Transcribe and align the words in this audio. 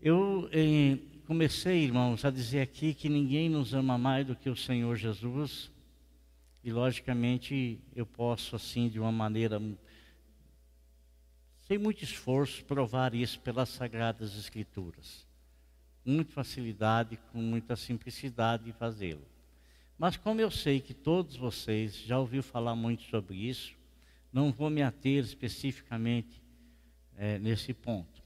Eu 0.00 0.48
eh, 0.52 0.96
comecei, 1.26 1.82
irmãos, 1.82 2.24
a 2.24 2.30
dizer 2.30 2.60
aqui 2.60 2.94
que 2.94 3.08
ninguém 3.08 3.48
nos 3.48 3.74
ama 3.74 3.98
mais 3.98 4.24
do 4.24 4.36
que 4.36 4.48
o 4.48 4.54
Senhor 4.54 4.94
Jesus. 4.94 5.72
E 6.62 6.70
logicamente 6.70 7.80
eu 7.96 8.06
posso 8.06 8.54
assim 8.54 8.88
de 8.88 9.00
uma 9.00 9.10
maneira 9.10 9.60
sem 11.66 11.78
muito 11.78 12.04
esforço 12.04 12.64
provar 12.64 13.12
isso 13.12 13.40
pelas 13.40 13.70
sagradas 13.70 14.36
escrituras. 14.36 15.26
Com 16.04 16.12
muita 16.12 16.32
facilidade, 16.32 17.18
com 17.32 17.38
muita 17.38 17.74
simplicidade 17.74 18.66
de 18.66 18.72
fazê-lo. 18.72 19.26
Mas 19.98 20.16
como 20.16 20.40
eu 20.40 20.50
sei 20.50 20.80
que 20.80 20.94
todos 20.94 21.36
vocês 21.36 21.96
já 22.06 22.20
ouviram 22.20 22.44
falar 22.44 22.76
muito 22.76 23.02
sobre 23.02 23.36
isso, 23.36 23.74
não 24.32 24.52
vou 24.52 24.70
me 24.70 24.80
ater 24.80 25.24
especificamente 25.24 26.40
é, 27.16 27.36
nesse 27.40 27.74
ponto. 27.74 28.17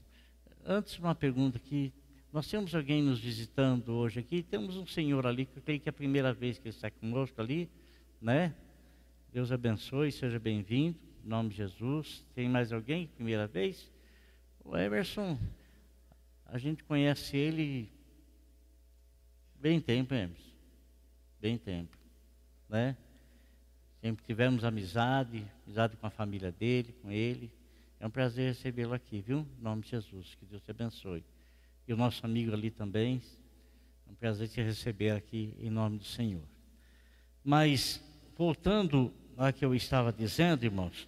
Antes, 0.65 0.97
uma 0.97 1.13
pergunta 1.13 1.57
aqui. 1.57 1.91
Nós 2.31 2.47
temos 2.47 2.73
alguém 2.73 3.03
nos 3.03 3.19
visitando 3.19 3.89
hoje 3.89 4.21
aqui. 4.21 4.41
Temos 4.41 4.77
um 4.77 4.87
senhor 4.87 5.27
ali, 5.27 5.45
que 5.45 5.57
eu 5.57 5.61
creio 5.61 5.79
que 5.79 5.89
é 5.89 5.91
a 5.91 5.93
primeira 5.93 6.31
vez 6.31 6.57
que 6.57 6.69
ele 6.69 6.75
está 6.75 6.89
conosco 6.89 7.41
ali, 7.41 7.69
né? 8.21 8.55
Deus 9.33 9.51
abençoe, 9.51 10.09
seja 10.09 10.39
bem-vindo, 10.39 10.97
em 11.25 11.27
nome 11.27 11.49
de 11.49 11.57
Jesus. 11.57 12.25
Tem 12.33 12.47
mais 12.47 12.71
alguém, 12.71 13.07
primeira 13.07 13.45
vez? 13.45 13.91
O 14.63 14.77
Emerson, 14.77 15.37
a 16.45 16.57
gente 16.57 16.81
conhece 16.85 17.35
ele 17.35 17.91
bem 19.59 19.81
tempo, 19.81 20.13
Emerson. 20.13 20.53
Bem 21.41 21.57
tempo, 21.57 21.97
né? 22.69 22.95
Sempre 23.99 24.23
tivemos 24.23 24.63
amizade, 24.63 25.45
amizade 25.65 25.97
com 25.97 26.07
a 26.07 26.09
família 26.09 26.53
dele, 26.53 26.95
com 27.01 27.11
ele. 27.11 27.51
É 28.03 28.05
um 28.05 28.09
prazer 28.09 28.49
recebê-lo 28.49 28.93
aqui, 28.93 29.21
viu? 29.21 29.47
Em 29.57 29.63
nome 29.63 29.81
de 29.81 29.91
Jesus. 29.91 30.35
Que 30.35 30.45
Deus 30.45 30.61
te 30.61 30.69
abençoe. 30.69 31.23
E 31.87 31.93
o 31.93 31.95
nosso 31.95 32.25
amigo 32.25 32.51
ali 32.51 32.69
também. 32.69 33.21
É 34.05 34.11
um 34.11 34.13
prazer 34.13 34.49
te 34.49 34.61
receber 34.61 35.11
aqui 35.11 35.55
em 35.57 35.69
nome 35.69 35.99
do 35.99 36.03
Senhor. 36.03 36.43
Mas, 37.41 38.03
voltando 38.35 39.13
ao 39.37 39.53
que 39.53 39.63
eu 39.63 39.73
estava 39.73 40.11
dizendo, 40.11 40.65
irmãos. 40.65 41.07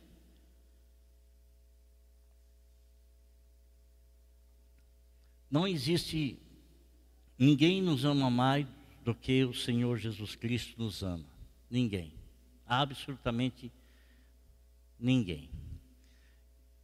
Não 5.51 5.67
existe 5.67 6.39
ninguém 7.37 7.81
nos 7.81 8.05
ama 8.05 8.29
mais 8.29 8.65
do 9.03 9.13
que 9.13 9.43
o 9.43 9.53
Senhor 9.53 9.97
Jesus 9.97 10.33
Cristo 10.37 10.81
nos 10.81 11.03
ama. 11.03 11.25
Ninguém. 11.69 12.13
Absolutamente 12.65 13.69
ninguém. 14.97 15.49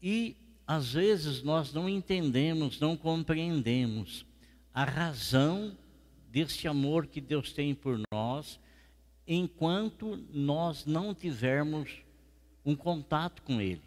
E 0.01 0.35
às 0.65 0.93
vezes 0.93 1.43
nós 1.43 1.73
não 1.73 1.87
entendemos, 1.87 2.79
não 2.79 2.95
compreendemos 2.95 4.25
a 4.73 4.83
razão 4.83 5.77
desse 6.31 6.67
amor 6.67 7.07
que 7.07 7.19
Deus 7.19 7.51
tem 7.51 7.75
por 7.75 7.99
nós, 8.11 8.59
enquanto 9.27 10.17
nós 10.33 10.85
não 10.85 11.13
tivermos 11.13 11.89
um 12.65 12.75
contato 12.75 13.41
com 13.41 13.59
Ele, 13.59 13.81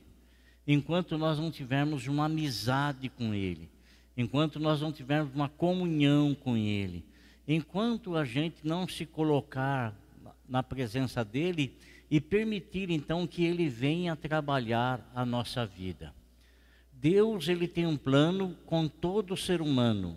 enquanto 0.66 1.16
nós 1.16 1.38
não 1.38 1.50
tivermos 1.50 2.06
uma 2.06 2.26
amizade 2.26 3.08
com 3.08 3.34
Ele, 3.34 3.68
enquanto 4.16 4.60
nós 4.60 4.80
não 4.80 4.92
tivermos 4.92 5.34
uma 5.34 5.48
comunhão 5.48 6.34
com 6.34 6.56
Ele, 6.56 7.04
enquanto 7.48 8.16
a 8.16 8.24
gente 8.24 8.56
não 8.62 8.86
se 8.86 9.06
colocar 9.06 9.94
na 10.48 10.62
presença 10.62 11.24
dEle 11.24 11.74
e 12.14 12.20
permitir 12.20 12.90
então 12.90 13.26
que 13.26 13.44
ele 13.44 13.68
venha 13.68 14.14
trabalhar 14.14 15.10
a 15.12 15.26
nossa 15.26 15.66
vida. 15.66 16.14
Deus 16.92 17.48
ele 17.48 17.66
tem 17.66 17.88
um 17.88 17.96
plano 17.96 18.56
com 18.66 18.86
todo 18.86 19.36
ser 19.36 19.60
humano, 19.60 20.16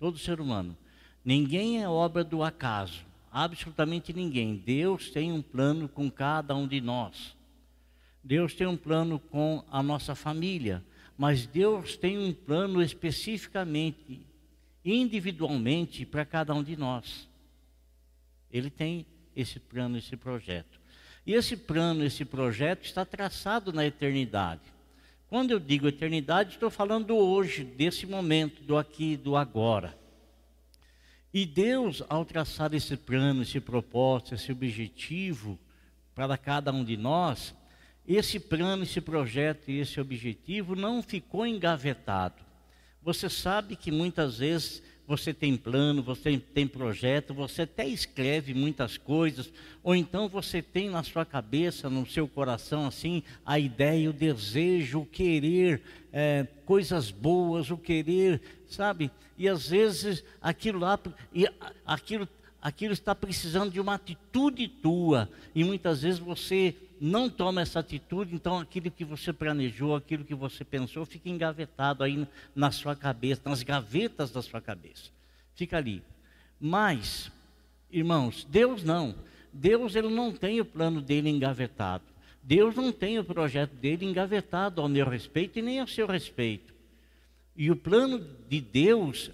todo 0.00 0.18
ser 0.18 0.40
humano. 0.40 0.76
Ninguém 1.24 1.80
é 1.80 1.88
obra 1.88 2.24
do 2.24 2.42
acaso, 2.42 3.06
absolutamente 3.30 4.12
ninguém. 4.12 4.56
Deus 4.56 5.12
tem 5.12 5.30
um 5.30 5.40
plano 5.40 5.88
com 5.88 6.10
cada 6.10 6.56
um 6.56 6.66
de 6.66 6.80
nós. 6.80 7.36
Deus 8.24 8.52
tem 8.52 8.66
um 8.66 8.76
plano 8.76 9.20
com 9.20 9.64
a 9.70 9.80
nossa 9.80 10.16
família, 10.16 10.84
mas 11.16 11.46
Deus 11.46 11.96
tem 11.96 12.18
um 12.18 12.32
plano 12.34 12.82
especificamente, 12.82 14.26
individualmente 14.84 16.04
para 16.04 16.24
cada 16.24 16.52
um 16.52 16.64
de 16.64 16.76
nós. 16.76 17.28
Ele 18.50 18.70
tem 18.70 19.06
esse 19.36 19.60
plano, 19.60 19.96
esse 19.96 20.16
projeto. 20.16 20.77
E 21.28 21.34
esse 21.34 21.58
plano, 21.58 22.02
esse 22.02 22.24
projeto 22.24 22.86
está 22.86 23.04
traçado 23.04 23.70
na 23.70 23.84
eternidade. 23.84 24.62
Quando 25.28 25.50
eu 25.50 25.60
digo 25.60 25.86
eternidade, 25.86 26.54
estou 26.54 26.70
falando 26.70 27.14
hoje, 27.14 27.64
desse 27.64 28.06
momento, 28.06 28.62
do 28.62 28.78
aqui, 28.78 29.14
do 29.14 29.36
agora. 29.36 29.94
E 31.34 31.44
Deus, 31.44 32.02
ao 32.08 32.24
traçar 32.24 32.72
esse 32.72 32.96
plano, 32.96 33.42
esse 33.42 33.60
propósito, 33.60 34.34
esse 34.34 34.50
objetivo 34.50 35.58
para 36.14 36.38
cada 36.38 36.72
um 36.72 36.82
de 36.82 36.96
nós, 36.96 37.54
esse 38.06 38.40
plano, 38.40 38.84
esse 38.84 39.02
projeto 39.02 39.70
e 39.70 39.80
esse 39.80 40.00
objetivo 40.00 40.74
não 40.74 41.02
ficou 41.02 41.46
engavetado. 41.46 42.42
Você 43.02 43.28
sabe 43.28 43.76
que 43.76 43.90
muitas 43.90 44.38
vezes 44.38 44.82
você 45.08 45.32
tem 45.32 45.56
plano, 45.56 46.02
você 46.02 46.36
tem 46.36 46.66
projeto, 46.66 47.32
você 47.32 47.62
até 47.62 47.88
escreve 47.88 48.52
muitas 48.52 48.98
coisas, 48.98 49.50
ou 49.82 49.96
então 49.96 50.28
você 50.28 50.60
tem 50.60 50.90
na 50.90 51.02
sua 51.02 51.24
cabeça, 51.24 51.88
no 51.88 52.06
seu 52.06 52.28
coração, 52.28 52.86
assim, 52.86 53.22
a 53.44 53.58
ideia, 53.58 54.10
o 54.10 54.12
desejo, 54.12 55.00
o 55.00 55.06
querer 55.06 55.80
é, 56.12 56.46
coisas 56.66 57.10
boas, 57.10 57.70
o 57.70 57.78
querer, 57.78 58.38
sabe? 58.68 59.10
E 59.38 59.48
às 59.48 59.70
vezes 59.70 60.22
aquilo 60.42 60.80
lá, 60.80 61.00
aquilo, 61.86 62.28
aquilo 62.60 62.92
está 62.92 63.14
precisando 63.14 63.72
de 63.72 63.80
uma 63.80 63.94
atitude 63.94 64.68
tua, 64.68 65.26
e 65.54 65.64
muitas 65.64 66.02
vezes 66.02 66.18
você 66.18 66.76
não 67.00 67.28
toma 67.28 67.60
essa 67.60 67.80
atitude, 67.80 68.34
então 68.34 68.58
aquilo 68.58 68.90
que 68.90 69.04
você 69.04 69.32
planejou, 69.32 69.94
aquilo 69.94 70.24
que 70.24 70.34
você 70.34 70.64
pensou, 70.64 71.04
fica 71.04 71.28
engavetado 71.28 72.02
aí 72.02 72.26
na 72.54 72.70
sua 72.70 72.96
cabeça, 72.96 73.42
nas 73.44 73.62
gavetas 73.62 74.30
da 74.30 74.42
sua 74.42 74.60
cabeça. 74.60 75.10
Fica 75.54 75.76
ali. 75.76 76.02
Mas, 76.60 77.30
irmãos, 77.90 78.46
Deus 78.48 78.82
não. 78.82 79.14
Deus 79.52 79.94
ele 79.96 80.08
não 80.08 80.32
tem 80.32 80.60
o 80.60 80.64
plano 80.64 81.00
dele 81.00 81.28
engavetado. 81.28 82.04
Deus 82.42 82.74
não 82.74 82.92
tem 82.92 83.18
o 83.18 83.24
projeto 83.24 83.72
dele 83.72 84.06
engavetado 84.06 84.80
ao 84.80 84.88
meu 84.88 85.08
respeito 85.08 85.58
e 85.58 85.62
nem 85.62 85.80
ao 85.80 85.86
seu 85.86 86.06
respeito. 86.06 86.74
E 87.56 87.70
o 87.70 87.76
plano 87.76 88.24
de 88.48 88.60
Deus, 88.60 89.30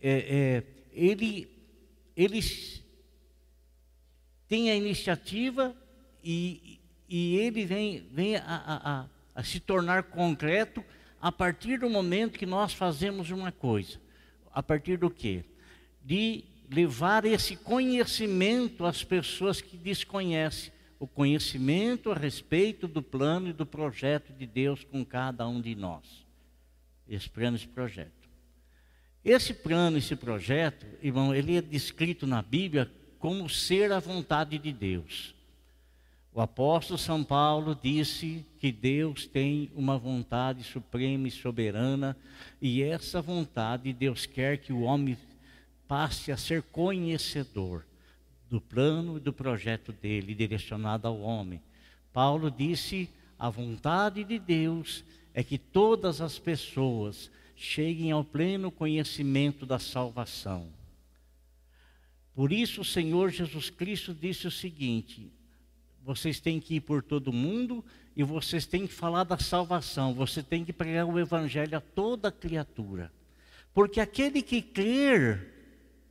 é, 0.00 0.12
é, 0.12 0.62
ele, 0.92 1.48
ele 2.16 2.40
tem 4.48 4.70
a 4.70 4.76
iniciativa 4.76 5.76
e, 6.22 6.78
e 7.16 7.36
ele 7.36 7.64
vem, 7.64 8.04
vem 8.10 8.34
a, 8.34 8.42
a, 8.44 9.06
a, 9.36 9.44
se 9.44 9.60
tornar 9.60 10.02
concreto 10.02 10.84
a 11.22 11.30
partir 11.30 11.78
do 11.78 11.88
momento 11.88 12.36
que 12.36 12.44
nós 12.44 12.72
fazemos 12.72 13.30
uma 13.30 13.52
coisa. 13.52 14.00
A 14.52 14.60
partir 14.60 14.96
do 14.96 15.08
quê? 15.08 15.44
De 16.04 16.42
levar 16.68 17.24
esse 17.24 17.54
conhecimento 17.54 18.84
às 18.84 19.04
pessoas 19.04 19.60
que 19.60 19.76
desconhecem 19.76 20.72
o 20.98 21.06
conhecimento 21.06 22.10
a 22.10 22.16
respeito 22.16 22.88
do 22.88 23.00
plano 23.00 23.50
e 23.50 23.52
do 23.52 23.64
projeto 23.64 24.32
de 24.32 24.44
Deus 24.44 24.82
com 24.82 25.04
cada 25.04 25.46
um 25.46 25.60
de 25.60 25.76
nós. 25.76 26.26
Esse 27.08 27.30
plano, 27.30 27.56
esse 27.56 27.68
projeto. 27.68 28.28
Esse 29.24 29.54
plano, 29.54 29.98
esse 29.98 30.16
projeto, 30.16 30.84
irmão, 31.00 31.32
ele 31.32 31.58
é 31.58 31.62
descrito 31.62 32.26
na 32.26 32.42
Bíblia 32.42 32.90
como 33.20 33.48
ser 33.48 33.92
a 33.92 34.00
vontade 34.00 34.58
de 34.58 34.72
Deus. 34.72 35.33
O 36.34 36.40
apóstolo 36.40 36.98
São 36.98 37.22
Paulo 37.22 37.78
disse 37.80 38.44
que 38.58 38.72
Deus 38.72 39.24
tem 39.24 39.70
uma 39.72 39.96
vontade 39.96 40.64
suprema 40.64 41.28
e 41.28 41.30
soberana, 41.30 42.16
e 42.60 42.82
essa 42.82 43.22
vontade 43.22 43.92
Deus 43.92 44.26
quer 44.26 44.58
que 44.58 44.72
o 44.72 44.80
homem 44.80 45.16
passe 45.86 46.32
a 46.32 46.36
ser 46.36 46.60
conhecedor 46.62 47.86
do 48.50 48.60
plano 48.60 49.16
e 49.16 49.20
do 49.20 49.32
projeto 49.32 49.92
dele 49.92 50.34
direcionado 50.34 51.06
ao 51.06 51.20
homem. 51.20 51.62
Paulo 52.12 52.50
disse: 52.50 53.08
a 53.38 53.48
vontade 53.48 54.24
de 54.24 54.36
Deus 54.36 55.04
é 55.32 55.44
que 55.44 55.56
todas 55.56 56.20
as 56.20 56.36
pessoas 56.36 57.30
cheguem 57.54 58.10
ao 58.10 58.24
pleno 58.24 58.72
conhecimento 58.72 59.64
da 59.64 59.78
salvação. 59.78 60.66
Por 62.34 62.52
isso 62.52 62.80
o 62.80 62.84
Senhor 62.84 63.30
Jesus 63.30 63.70
Cristo 63.70 64.12
disse 64.12 64.48
o 64.48 64.50
seguinte: 64.50 65.30
vocês 66.04 66.38
têm 66.38 66.60
que 66.60 66.76
ir 66.76 66.80
por 66.80 67.02
todo 67.02 67.32
mundo 67.32 67.82
e 68.14 68.22
vocês 68.22 68.66
têm 68.66 68.86
que 68.86 68.92
falar 68.92 69.24
da 69.24 69.38
salvação. 69.38 70.12
Você 70.14 70.42
tem 70.42 70.64
que 70.64 70.72
pregar 70.72 71.06
o 71.06 71.18
evangelho 71.18 71.78
a 71.78 71.80
toda 71.80 72.30
criatura. 72.30 73.10
Porque 73.72 74.00
aquele 74.00 74.42
que 74.42 74.60
crer 74.60 75.50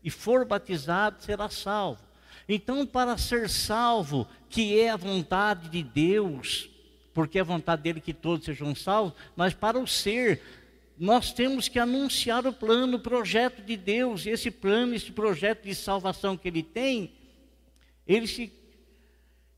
e 0.04 0.10
for 0.10 0.46
batizado 0.46 1.22
será 1.22 1.48
salvo. 1.48 2.02
Então, 2.50 2.86
para 2.86 3.18
ser 3.18 3.48
salvo, 3.50 4.28
que 4.50 4.80
é 4.80 4.90
a 4.90 4.98
vontade 4.98 5.70
de 5.70 5.84
Deus, 5.84 6.70
porque 7.14 7.38
é 7.38 7.42
a 7.42 7.46
vontade 7.46 7.84
dele 7.84 8.02
que 8.02 8.14
todos 8.14 8.46
sejam 8.46 8.74
salvos, 8.76 9.14
mas 9.36 9.54
para 9.54 9.80
o 9.80 9.88
ser 9.88 10.42
nós 10.98 11.32
temos 11.32 11.68
que 11.68 11.80
anunciar 11.80 12.46
o 12.46 12.54
plano, 12.54 12.98
o 12.98 13.00
projeto 13.00 13.62
de 13.62 13.78
Deus, 13.78 14.26
esse 14.26 14.50
plano, 14.50 14.94
esse 14.94 15.12
projeto 15.12 15.64
de 15.64 15.74
salvação 15.74 16.36
que 16.36 16.48
Ele 16.48 16.64
tem, 16.64 17.12
ele 18.08 18.28
se, 18.28 18.52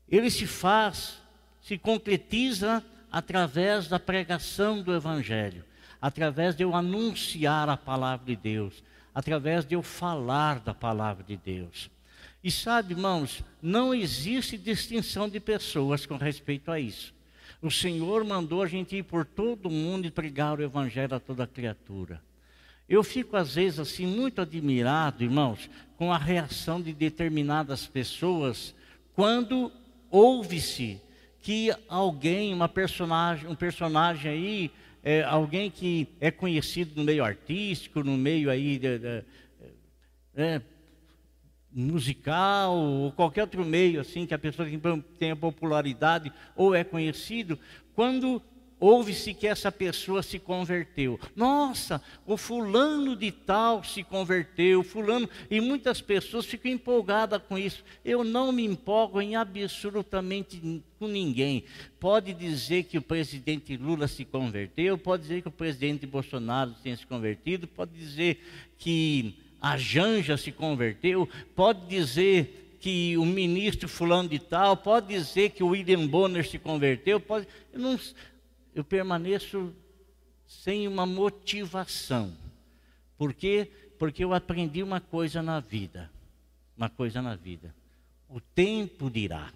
ele 0.08 0.30
se 0.30 0.46
faz, 0.46 1.20
se 1.60 1.76
concretiza 1.76 2.84
através 3.10 3.88
da 3.88 3.98
pregação 3.98 4.82
do 4.82 4.94
Evangelho, 4.94 5.64
através 6.00 6.54
de 6.54 6.62
eu 6.62 6.74
anunciar 6.74 7.68
a 7.68 7.76
palavra 7.76 8.26
de 8.26 8.36
Deus, 8.36 8.82
através 9.14 9.64
de 9.64 9.74
eu 9.74 9.82
falar 9.82 10.60
da 10.60 10.74
palavra 10.74 11.24
de 11.24 11.36
Deus. 11.36 11.90
E 12.44 12.50
sabe, 12.50 12.94
irmãos, 12.94 13.42
não 13.60 13.94
existe 13.94 14.56
distinção 14.56 15.28
de 15.28 15.40
pessoas 15.40 16.06
com 16.06 16.16
respeito 16.16 16.70
a 16.70 16.78
isso. 16.78 17.12
O 17.60 17.70
Senhor 17.70 18.22
mandou 18.24 18.62
a 18.62 18.66
gente 18.66 18.96
ir 18.96 19.02
por 19.02 19.24
todo 19.24 19.66
o 19.66 19.72
mundo 19.72 20.06
e 20.06 20.10
pregar 20.10 20.58
o 20.58 20.62
Evangelho 20.62 21.16
a 21.16 21.20
toda 21.20 21.46
criatura. 21.46 22.22
Eu 22.88 23.02
fico, 23.02 23.36
às 23.36 23.56
vezes, 23.56 23.80
assim, 23.80 24.06
muito 24.06 24.40
admirado, 24.40 25.24
irmãos, 25.24 25.68
com 25.96 26.12
a 26.12 26.18
reação 26.18 26.80
de 26.80 26.92
determinadas 26.92 27.86
pessoas 27.86 28.74
quando 29.14 29.72
ouve-se 30.10 31.00
que 31.40 31.72
alguém, 31.88 32.52
uma 32.52 32.68
personagem, 32.68 33.48
um 33.48 33.54
personagem 33.54 34.30
aí, 34.30 34.70
é, 35.02 35.22
alguém 35.22 35.70
que 35.70 36.08
é 36.20 36.30
conhecido 36.30 36.92
no 36.96 37.04
meio 37.04 37.24
artístico, 37.24 38.02
no 38.02 38.16
meio 38.16 38.50
aí 38.50 38.78
de, 38.78 38.98
de, 38.98 39.24
é, 40.34 40.60
musical 41.72 42.74
ou 42.74 43.12
qualquer 43.12 43.42
outro 43.42 43.64
meio 43.64 44.00
assim 44.00 44.26
que 44.26 44.34
a 44.34 44.38
pessoa 44.38 44.68
tenha 45.18 45.36
popularidade 45.36 46.32
ou 46.56 46.74
é 46.74 46.82
conhecido, 46.82 47.58
quando 47.94 48.42
ouve-se 48.78 49.32
que 49.32 49.46
essa 49.46 49.72
pessoa 49.72 50.22
se 50.22 50.38
converteu. 50.38 51.18
Nossa, 51.34 52.02
o 52.26 52.36
fulano 52.36 53.16
de 53.16 53.30
tal 53.30 53.82
se 53.82 54.02
converteu, 54.02 54.82
fulano, 54.82 55.28
e 55.50 55.60
muitas 55.60 56.00
pessoas 56.00 56.46
ficam 56.46 56.70
empolgadas 56.70 57.40
com 57.48 57.56
isso. 57.56 57.84
Eu 58.04 58.22
não 58.22 58.52
me 58.52 58.64
empolgo 58.64 59.20
em 59.20 59.36
absolutamente 59.36 60.82
com 60.98 61.08
ninguém. 61.08 61.64
Pode 61.98 62.32
dizer 62.34 62.84
que 62.84 62.98
o 62.98 63.02
presidente 63.02 63.76
Lula 63.76 64.08
se 64.08 64.24
converteu, 64.24 64.96
pode 64.98 65.22
dizer 65.22 65.42
que 65.42 65.48
o 65.48 65.52
presidente 65.52 66.06
Bolsonaro 66.06 66.74
tenha 66.82 66.96
se 66.96 67.06
convertido, 67.06 67.66
pode 67.66 67.92
dizer 67.92 68.42
que 68.78 69.34
a 69.60 69.76
Janja 69.76 70.36
se 70.36 70.52
converteu, 70.52 71.28
pode 71.54 71.86
dizer 71.86 72.76
que 72.78 73.16
o 73.16 73.24
ministro 73.24 73.88
fulano 73.88 74.28
de 74.28 74.38
tal, 74.38 74.76
pode 74.76 75.08
dizer 75.08 75.50
que 75.50 75.64
o 75.64 75.68
William 75.68 76.06
Bonner 76.06 76.46
se 76.46 76.58
converteu, 76.58 77.18
pode, 77.18 77.48
eu, 77.72 77.80
não, 77.80 77.98
eu 78.76 78.84
permaneço 78.84 79.74
sem 80.46 80.86
uma 80.86 81.06
motivação. 81.06 82.36
Por 83.16 83.32
quê? 83.32 83.70
Porque 83.98 84.22
eu 84.22 84.34
aprendi 84.34 84.82
uma 84.82 85.00
coisa 85.00 85.42
na 85.42 85.60
vida, 85.60 86.10
uma 86.76 86.90
coisa 86.90 87.22
na 87.22 87.34
vida. 87.34 87.74
O 88.28 88.38
tempo 88.38 89.10
dirá. 89.10 89.50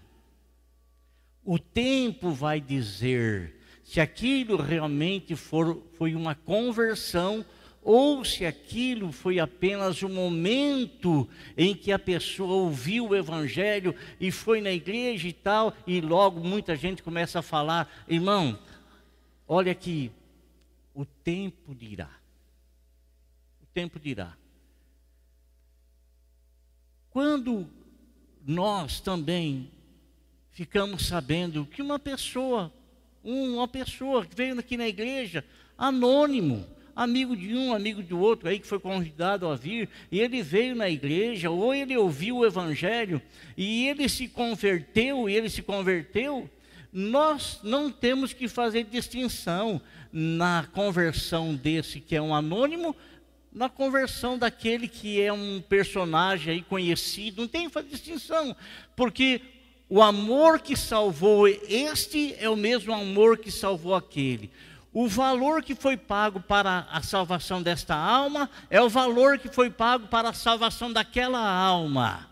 O 1.45 1.59
tempo 1.59 2.31
vai 2.31 2.63
dizer 2.63 3.61
se 3.85 4.01
aquilo 4.01 4.57
realmente 4.57 5.37
for, 5.37 5.83
foi 5.99 6.15
uma 6.15 6.35
conversão 6.35 7.45
ou 7.83 8.25
se 8.25 8.47
aquilo 8.47 9.13
foi 9.13 9.39
apenas 9.39 10.03
o 10.03 10.09
momento 10.09 11.29
em 11.59 11.75
que 11.75 11.93
a 11.93 11.99
pessoa 11.99 12.55
ouviu 12.55 13.09
o 13.09 13.17
Evangelho 13.17 13.95
e 14.19 14.31
foi 14.31 14.63
na 14.63 14.73
igreja 14.73 15.29
e 15.29 15.33
tal, 15.33 15.75
e 15.87 16.01
logo 16.01 16.41
muita 16.41 16.75
gente 16.75 17.03
começa 17.03 17.41
a 17.41 17.43
falar: 17.43 17.91
irmão, 18.09 18.59
olha 19.53 19.73
aqui, 19.73 20.13
o 20.95 21.05
tempo 21.05 21.75
dirá. 21.75 22.09
O 23.61 23.67
tempo 23.75 23.99
dirá. 23.99 24.37
Quando 27.11 27.69
nós 28.47 29.01
também 29.01 29.69
ficamos 30.53 31.05
sabendo 31.05 31.67
que 31.67 31.83
uma 31.83 31.99
pessoa, 31.99 32.73
uma 33.25 33.67
pessoa 33.67 34.25
que 34.25 34.37
veio 34.37 34.57
aqui 34.57 34.77
na 34.77 34.87
igreja, 34.87 35.45
anônimo, 35.77 36.65
amigo 36.95 37.37
de 37.37 37.53
um, 37.57 37.75
amigo 37.75 38.05
do 38.05 38.21
outro 38.21 38.49
aí 38.49 38.61
que 38.61 38.69
foi 38.69 38.79
convidado 38.79 39.49
a 39.49 39.57
vir, 39.57 39.89
e 40.13 40.21
ele 40.21 40.45
veio 40.45 40.77
na 40.77 40.89
igreja, 40.89 41.51
ou 41.51 41.75
ele 41.75 41.97
ouviu 41.97 42.37
o 42.37 42.47
evangelho, 42.47 43.21
e 43.57 43.89
ele 43.89 44.09
se 44.09 44.29
converteu, 44.29 45.29
e 45.29 45.35
ele 45.35 45.51
se 45.51 45.61
converteu, 45.61 46.49
nós 46.93 47.61
não 47.63 47.91
temos 47.91 48.33
que 48.33 48.49
fazer 48.49 48.85
distinção 48.85 49.81
na 50.13 50.67
conversão 50.73 51.55
desse 51.55 52.01
que 52.01 52.17
é 52.17 52.23
um 52.23 52.35
anônimo, 52.35 52.97
na 53.53 53.69
conversão 53.69 54.39
daquele 54.39 54.89
que 54.89 55.21
é 55.21 55.33
um 55.33 55.63
personagem 55.69 56.55
aí 56.55 56.63
conhecido, 56.63 57.43
não 57.43 57.49
tem 57.49 57.67
que 57.67 57.73
fazer 57.73 57.89
distinção, 57.89 58.57
porque 58.95 59.41
o 59.89 60.01
amor 60.01 60.61
que 60.61 60.77
salvou 60.77 61.49
este 61.49 62.35
é 62.39 62.49
o 62.49 62.57
mesmo 62.57 62.93
amor 62.93 63.39
que 63.39 63.51
salvou 63.51 63.95
aquele. 63.95 64.51
O 64.93 65.09
valor 65.09 65.63
que 65.63 65.75
foi 65.75 65.97
pago 65.97 66.41
para 66.41 66.87
a 66.91 67.03
salvação 67.03 67.63
desta 67.63 67.95
alma 67.95 68.51
é 68.69 68.81
o 68.81 68.89
valor 68.89 69.39
que 69.39 69.49
foi 69.49 69.71
pago 69.71 70.09
para 70.09 70.31
a 70.31 70.33
salvação 70.33 70.93
daquela 70.93 71.41
alma. 71.41 72.30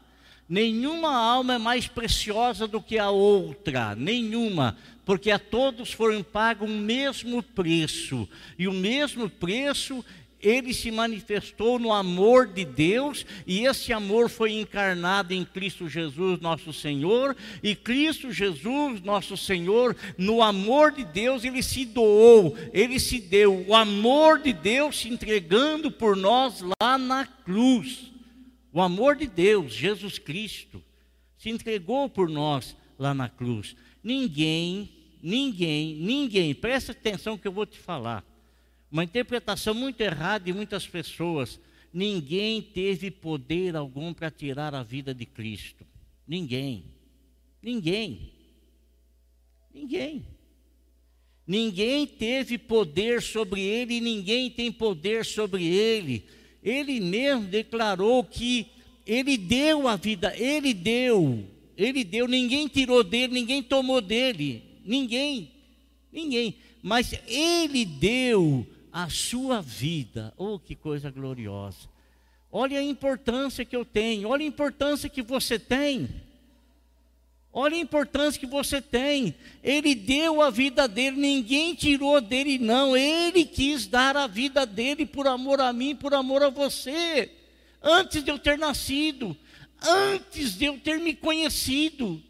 Nenhuma 0.48 1.14
alma 1.14 1.54
é 1.54 1.58
mais 1.58 1.86
preciosa 1.86 2.66
do 2.66 2.80
que 2.80 2.98
a 2.98 3.10
outra, 3.10 3.94
nenhuma, 3.94 4.76
porque 5.04 5.30
a 5.30 5.38
todos 5.38 5.92
foram 5.92 6.22
pago 6.22 6.64
o 6.64 6.68
mesmo 6.68 7.42
preço, 7.42 8.26
e 8.58 8.66
o 8.66 8.72
mesmo 8.72 9.28
preço 9.28 10.02
ele 10.40 10.72
se 10.72 10.90
manifestou 10.90 11.78
no 11.78 11.92
amor 11.92 12.46
de 12.46 12.64
Deus, 12.64 13.26
e 13.46 13.66
esse 13.66 13.92
amor 13.92 14.30
foi 14.30 14.52
encarnado 14.52 15.34
em 15.34 15.44
Cristo 15.44 15.88
Jesus, 15.88 16.40
nosso 16.40 16.72
Senhor, 16.72 17.36
e 17.62 17.74
Cristo 17.74 18.32
Jesus, 18.32 19.02
nosso 19.02 19.36
Senhor, 19.36 19.96
no 20.16 20.40
amor 20.40 20.92
de 20.92 21.04
Deus, 21.04 21.44
ele 21.44 21.62
se 21.62 21.84
doou, 21.84 22.56
ele 22.72 23.00
se 23.00 23.20
deu, 23.20 23.66
o 23.66 23.74
amor 23.74 24.38
de 24.38 24.52
Deus 24.52 25.00
se 25.00 25.08
entregando 25.08 25.90
por 25.90 26.16
nós 26.16 26.62
lá 26.80 26.96
na 26.96 27.26
cruz. 27.26 28.12
O 28.78 28.80
amor 28.80 29.16
de 29.16 29.26
Deus, 29.26 29.72
Jesus 29.72 30.20
Cristo, 30.20 30.80
se 31.36 31.50
entregou 31.50 32.08
por 32.08 32.28
nós 32.28 32.76
lá 32.96 33.12
na 33.12 33.28
cruz. 33.28 33.74
Ninguém, 34.04 34.88
ninguém, 35.20 35.96
ninguém, 35.96 36.54
presta 36.54 36.92
atenção 36.92 37.36
que 37.36 37.48
eu 37.48 37.50
vou 37.50 37.66
te 37.66 37.76
falar 37.76 38.24
uma 38.88 39.02
interpretação 39.02 39.74
muito 39.74 40.00
errada 40.00 40.44
de 40.44 40.52
muitas 40.52 40.86
pessoas. 40.86 41.58
Ninguém 41.92 42.62
teve 42.62 43.10
poder 43.10 43.74
algum 43.74 44.14
para 44.14 44.30
tirar 44.30 44.72
a 44.76 44.84
vida 44.84 45.12
de 45.12 45.26
Cristo. 45.26 45.84
Ninguém. 46.24 46.84
Ninguém. 47.60 48.32
Ninguém. 49.74 50.24
Ninguém 51.44 52.06
teve 52.06 52.56
poder 52.56 53.22
sobre 53.22 53.60
ele 53.60 53.94
e 53.94 54.00
ninguém 54.00 54.48
tem 54.48 54.70
poder 54.70 55.26
sobre 55.26 55.66
ele. 55.66 56.37
Ele 56.62 57.00
mesmo 57.00 57.46
declarou 57.46 58.24
que 58.24 58.66
ele 59.06 59.36
deu 59.36 59.88
a 59.88 59.96
vida, 59.96 60.36
ele 60.36 60.74
deu, 60.74 61.46
ele 61.76 62.04
deu, 62.04 62.28
ninguém 62.28 62.68
tirou 62.68 63.02
dele, 63.02 63.32
ninguém 63.32 63.62
tomou 63.62 64.00
dele, 64.00 64.62
ninguém, 64.84 65.50
ninguém, 66.12 66.56
mas 66.82 67.14
ele 67.26 67.84
deu 67.84 68.66
a 68.92 69.08
sua 69.08 69.62
vida. 69.62 70.34
Oh, 70.36 70.58
que 70.58 70.74
coisa 70.74 71.10
gloriosa. 71.10 71.88
Olha 72.50 72.78
a 72.78 72.82
importância 72.82 73.64
que 73.64 73.76
eu 73.76 73.84
tenho, 73.84 74.28
olha 74.28 74.44
a 74.44 74.48
importância 74.48 75.08
que 75.08 75.22
você 75.22 75.58
tem. 75.58 76.08
Olha 77.60 77.74
a 77.74 77.80
importância 77.80 78.38
que 78.38 78.46
você 78.46 78.80
tem. 78.80 79.34
Ele 79.64 79.92
deu 79.92 80.40
a 80.40 80.48
vida 80.48 80.86
dele, 80.86 81.16
ninguém 81.16 81.74
tirou 81.74 82.20
dele, 82.20 82.56
não. 82.56 82.96
Ele 82.96 83.44
quis 83.44 83.88
dar 83.88 84.16
a 84.16 84.28
vida 84.28 84.64
dele 84.64 85.04
por 85.04 85.26
amor 85.26 85.60
a 85.60 85.72
mim, 85.72 85.96
por 85.96 86.14
amor 86.14 86.40
a 86.40 86.50
você. 86.50 87.28
Antes 87.82 88.22
de 88.22 88.30
eu 88.30 88.38
ter 88.38 88.56
nascido, 88.56 89.36
antes 89.82 90.56
de 90.56 90.66
eu 90.66 90.78
ter 90.78 91.00
me 91.00 91.14
conhecido, 91.14 92.22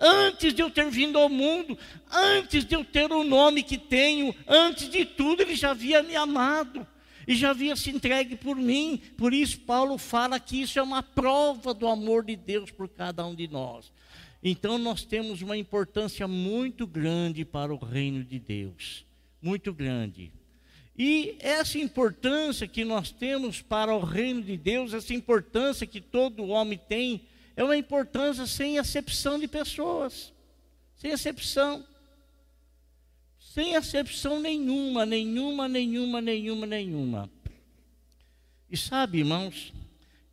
Antes 0.00 0.54
de 0.54 0.62
eu 0.62 0.70
ter 0.70 0.88
vindo 0.88 1.18
ao 1.18 1.28
mundo, 1.28 1.76
antes 2.08 2.64
de 2.64 2.76
eu 2.76 2.84
ter 2.84 3.10
o 3.10 3.24
nome 3.24 3.64
que 3.64 3.76
tenho, 3.76 4.32
antes 4.46 4.88
de 4.88 5.04
tudo, 5.04 5.42
ele 5.42 5.56
já 5.56 5.72
havia 5.72 6.04
me 6.04 6.14
amado 6.14 6.86
e 7.26 7.34
já 7.34 7.50
havia 7.50 7.74
se 7.74 7.90
entregue 7.90 8.36
por 8.36 8.54
mim. 8.54 9.02
Por 9.16 9.34
isso, 9.34 9.58
Paulo 9.58 9.98
fala 9.98 10.38
que 10.38 10.62
isso 10.62 10.78
é 10.78 10.82
uma 10.82 11.02
prova 11.02 11.74
do 11.74 11.88
amor 11.88 12.24
de 12.24 12.36
Deus 12.36 12.70
por 12.70 12.88
cada 12.88 13.26
um 13.26 13.34
de 13.34 13.48
nós. 13.48 13.90
Então, 14.42 14.78
nós 14.78 15.04
temos 15.04 15.42
uma 15.42 15.56
importância 15.56 16.28
muito 16.28 16.86
grande 16.86 17.44
para 17.44 17.74
o 17.74 17.78
reino 17.78 18.24
de 18.24 18.38
Deus 18.38 19.08
muito 19.40 19.72
grande. 19.72 20.32
E 20.96 21.36
essa 21.38 21.78
importância 21.78 22.66
que 22.66 22.84
nós 22.84 23.10
temos 23.12 23.62
para 23.62 23.94
o 23.94 24.00
reino 24.00 24.42
de 24.42 24.56
Deus, 24.56 24.92
essa 24.92 25.14
importância 25.14 25.86
que 25.86 26.00
todo 26.00 26.48
homem 26.48 26.78
tem, 26.88 27.22
é 27.54 27.62
uma 27.62 27.76
importância 27.76 28.46
sem 28.46 28.78
acepção 28.78 29.38
de 29.38 29.46
pessoas. 29.46 30.32
Sem 30.96 31.12
acepção. 31.12 31.86
Sem 33.38 33.76
acepção 33.76 34.40
nenhuma, 34.40 35.06
nenhuma, 35.06 35.68
nenhuma, 35.68 36.20
nenhuma, 36.20 36.66
nenhuma. 36.66 37.30
E 38.70 38.76
sabe, 38.76 39.18
irmãos, 39.18 39.72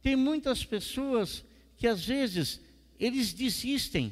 tem 0.02 0.16
muitas 0.16 0.66
pessoas 0.66 1.46
que 1.78 1.88
às 1.88 2.04
vezes 2.04 2.60
eles 3.00 3.34
desistem. 3.34 4.12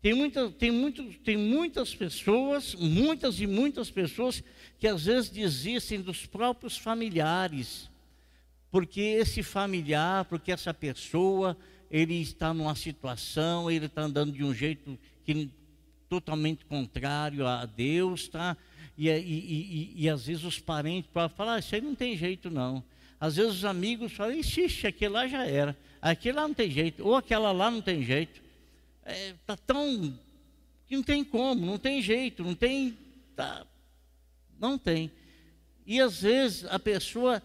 Tem, 0.00 0.14
muita, 0.14 0.50
tem, 0.50 0.70
muito, 0.70 1.04
tem 1.20 1.36
muitas 1.36 1.94
pessoas, 1.94 2.74
muitas 2.74 3.40
e 3.40 3.46
muitas 3.46 3.90
pessoas 3.90 4.42
que 4.78 4.88
às 4.88 5.04
vezes 5.04 5.30
desistem 5.30 6.00
dos 6.00 6.26
próprios 6.26 6.76
familiares, 6.76 7.88
porque 8.70 9.00
esse 9.00 9.42
familiar, 9.44 10.24
porque 10.24 10.50
essa 10.50 10.74
pessoa, 10.74 11.56
ele 11.88 12.20
está 12.20 12.52
numa 12.52 12.74
situação, 12.74 13.70
ele 13.70 13.86
está 13.86 14.02
andando 14.02 14.32
de 14.32 14.42
um 14.42 14.52
jeito 14.52 14.98
que 15.24 15.48
totalmente 16.08 16.64
contrário 16.64 17.46
a 17.46 17.64
Deus, 17.64 18.28
tá? 18.28 18.56
E, 18.98 19.08
e, 19.08 19.12
e, 19.18 19.92
e 20.04 20.08
às 20.10 20.26
vezes 20.26 20.44
os 20.44 20.58
parentes 20.58 21.10
falam, 21.12 21.54
ah, 21.54 21.58
isso 21.58 21.74
aí 21.74 21.80
não 21.80 21.94
tem 21.94 22.16
jeito 22.16 22.50
não. 22.50 22.82
Às 23.20 23.36
vezes 23.36 23.52
os 23.52 23.64
amigos 23.64 24.12
falam, 24.12 24.34
ixi, 24.34 24.86
aquele 24.86 25.12
lá 25.12 25.28
já 25.28 25.46
era, 25.46 25.78
aquele 26.02 26.36
lá 26.36 26.48
não 26.48 26.54
tem 26.54 26.70
jeito, 26.70 27.06
ou 27.06 27.14
aquela 27.14 27.52
lá 27.52 27.70
não 27.70 27.80
tem 27.80 28.02
jeito. 28.02 28.42
É, 29.04 29.34
tá 29.46 29.56
tão. 29.56 30.18
que 30.86 30.96
não 30.96 31.02
tem 31.02 31.24
como, 31.24 31.64
não 31.64 31.78
tem 31.78 32.02
jeito, 32.02 32.42
não 32.42 32.54
tem. 32.54 32.98
Tá, 33.36 33.64
não 34.58 34.76
tem. 34.76 35.10
E 35.86 36.00
às 36.00 36.22
vezes 36.22 36.64
a 36.64 36.78
pessoa 36.78 37.42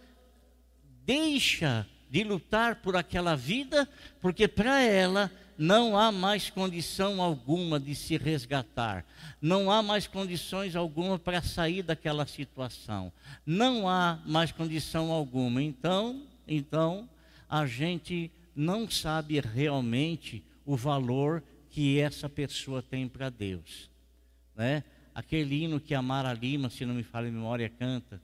deixa 1.06 1.88
de 2.10 2.24
lutar 2.24 2.78
por 2.82 2.96
aquela 2.96 3.36
vida, 3.36 3.88
porque 4.20 4.48
para 4.48 4.82
ela 4.82 5.32
não 5.58 5.98
há 5.98 6.12
mais 6.12 6.50
condição 6.50 7.22
alguma 7.22 7.80
de 7.80 7.96
se 7.96 8.18
resgatar, 8.18 9.06
não 9.42 9.72
há 9.72 9.82
mais 9.82 10.06
condições 10.06 10.76
alguma 10.76 11.18
para 11.18 11.42
sair 11.42 11.82
daquela 11.82 12.26
situação, 12.28 13.12
não 13.46 13.90
há 13.90 14.20
mais 14.26 14.52
condição 14.52 15.12
alguma. 15.12 15.62
Então, 15.62 16.22
então 16.48 17.10
a 17.50 17.66
gente 17.66 18.32
não 18.58 18.90
sabe 18.90 19.40
realmente 19.40 20.44
o 20.66 20.76
valor 20.76 21.44
que 21.70 22.00
essa 22.00 22.28
pessoa 22.28 22.82
tem 22.82 23.08
para 23.08 23.30
Deus, 23.30 23.88
né? 24.56 24.84
Aquele 25.14 25.64
hino 25.64 25.80
que 25.80 25.94
a 25.94 26.02
Mara 26.02 26.34
Lima, 26.34 26.68
se 26.70 26.84
não 26.84 26.96
me 26.96 27.04
falha 27.04 27.30
a 27.30 27.32
memória, 27.32 27.70
canta. 27.70 28.20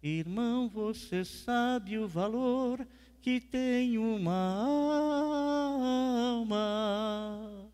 Irmão, 0.00 0.68
você 0.68 1.24
sabe 1.24 1.98
o 1.98 2.06
valor 2.06 2.86
que 3.20 3.40
tem 3.40 3.98
uma 3.98 4.54
alma, 6.36 7.68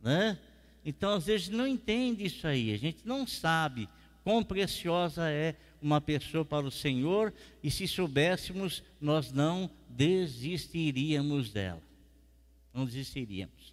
né? 0.00 0.38
Então, 0.82 1.14
às 1.14 1.26
vezes, 1.26 1.50
não 1.50 1.66
entende 1.66 2.24
isso 2.24 2.46
aí, 2.46 2.72
a 2.72 2.78
gente 2.78 3.06
não 3.06 3.26
sabe 3.26 3.86
quão 4.24 4.42
preciosa 4.42 5.28
é 5.28 5.56
uma 5.86 6.00
pessoa 6.00 6.44
para 6.44 6.66
o 6.66 6.70
Senhor, 6.70 7.32
e 7.62 7.70
se 7.70 7.86
soubéssemos, 7.86 8.82
nós 9.00 9.30
não 9.30 9.70
desistiríamos 9.88 11.52
dela. 11.52 11.82
Não 12.74 12.84
desistiríamos. 12.84 13.72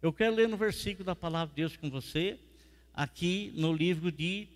Eu 0.00 0.12
quero 0.12 0.34
ler 0.34 0.48
no 0.48 0.56
versículo 0.56 1.04
da 1.04 1.14
palavra 1.14 1.54
de 1.54 1.60
Deus 1.60 1.76
com 1.76 1.90
você, 1.90 2.38
aqui 2.94 3.52
no 3.54 3.72
livro 3.72 4.10
de 4.10 4.48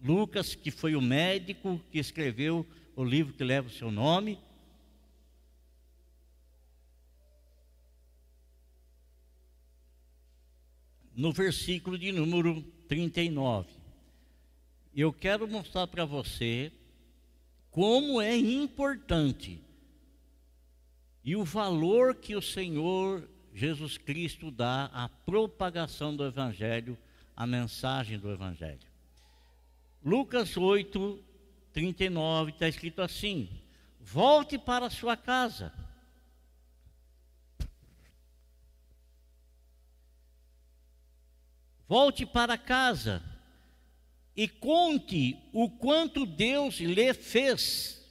Lucas, 0.00 0.54
que 0.54 0.70
foi 0.70 0.94
o 0.94 1.02
médico 1.02 1.80
que 1.90 1.98
escreveu 1.98 2.64
o 2.94 3.02
livro 3.02 3.34
que 3.34 3.42
leva 3.42 3.66
o 3.66 3.72
seu 3.72 3.90
nome. 3.90 4.38
No 11.14 11.32
versículo 11.32 11.98
de 11.98 12.12
número 12.12 12.62
39. 12.86 13.75
Eu 14.96 15.12
quero 15.12 15.46
mostrar 15.46 15.86
para 15.86 16.06
você 16.06 16.72
como 17.70 18.18
é 18.18 18.34
importante 18.34 19.62
e 21.22 21.36
o 21.36 21.44
valor 21.44 22.14
que 22.14 22.34
o 22.34 22.40
Senhor 22.40 23.28
Jesus 23.52 23.98
Cristo 23.98 24.50
dá 24.50 24.86
à 24.86 25.06
propagação 25.06 26.16
do 26.16 26.24
Evangelho, 26.24 26.96
à 27.36 27.46
mensagem 27.46 28.18
do 28.18 28.32
Evangelho. 28.32 28.88
Lucas 30.02 30.56
8, 30.56 31.22
39 31.74 32.52
está 32.52 32.66
escrito 32.66 33.02
assim: 33.02 33.50
Volte 34.00 34.56
para 34.56 34.88
sua 34.88 35.14
casa. 35.14 35.74
Volte 41.86 42.24
para 42.24 42.56
casa 42.56 43.35
e 44.36 44.46
conte 44.46 45.38
o 45.52 45.70
quanto 45.70 46.26
Deus 46.26 46.76
lhe 46.76 47.14
fez. 47.14 48.04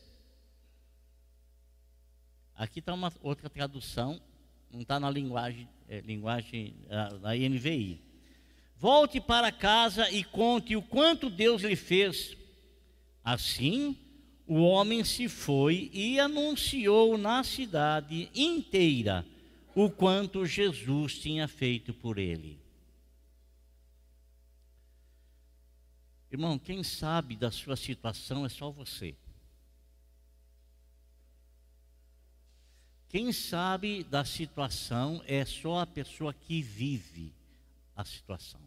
Aqui 2.55 2.79
está 2.79 2.93
uma 2.93 3.13
outra 3.21 3.49
tradução, 3.49 4.19
não 4.71 4.81
está 4.81 4.99
na 4.99 5.09
linguagem, 5.09 5.67
é, 5.87 5.99
linguagem 6.01 6.75
da 7.21 7.35
NVI. 7.35 8.01
Volte 8.77 9.21
para 9.21 9.51
casa 9.51 10.09
e 10.09 10.23
conte 10.23 10.75
o 10.75 10.81
quanto 10.81 11.29
Deus 11.29 11.61
lhe 11.61 11.75
fez 11.75 12.35
Assim, 13.25 13.97
o 14.45 14.61
homem 14.61 15.03
se 15.03 15.27
foi 15.27 15.89
e 15.91 16.19
anunciou 16.19 17.17
na 17.17 17.43
cidade 17.43 18.29
inteira 18.35 19.25
o 19.73 19.89
quanto 19.89 20.45
Jesus 20.45 21.17
tinha 21.17 21.47
feito 21.47 21.91
por 21.91 22.19
ele. 22.19 22.59
Irmão, 26.35 26.59
quem 26.59 26.83
sabe 26.83 27.33
da 27.33 27.49
sua 27.49 27.77
situação 27.77 28.45
é 28.45 28.49
só 28.49 28.69
você. 28.69 29.15
Quem 33.07 33.31
sabe 33.31 34.03
da 34.03 34.25
situação 34.25 35.23
é 35.25 35.45
só 35.45 35.79
a 35.79 35.87
pessoa 35.87 36.33
que 36.33 36.61
vive 36.61 37.33
a 37.95 38.03
situação. 38.03 38.59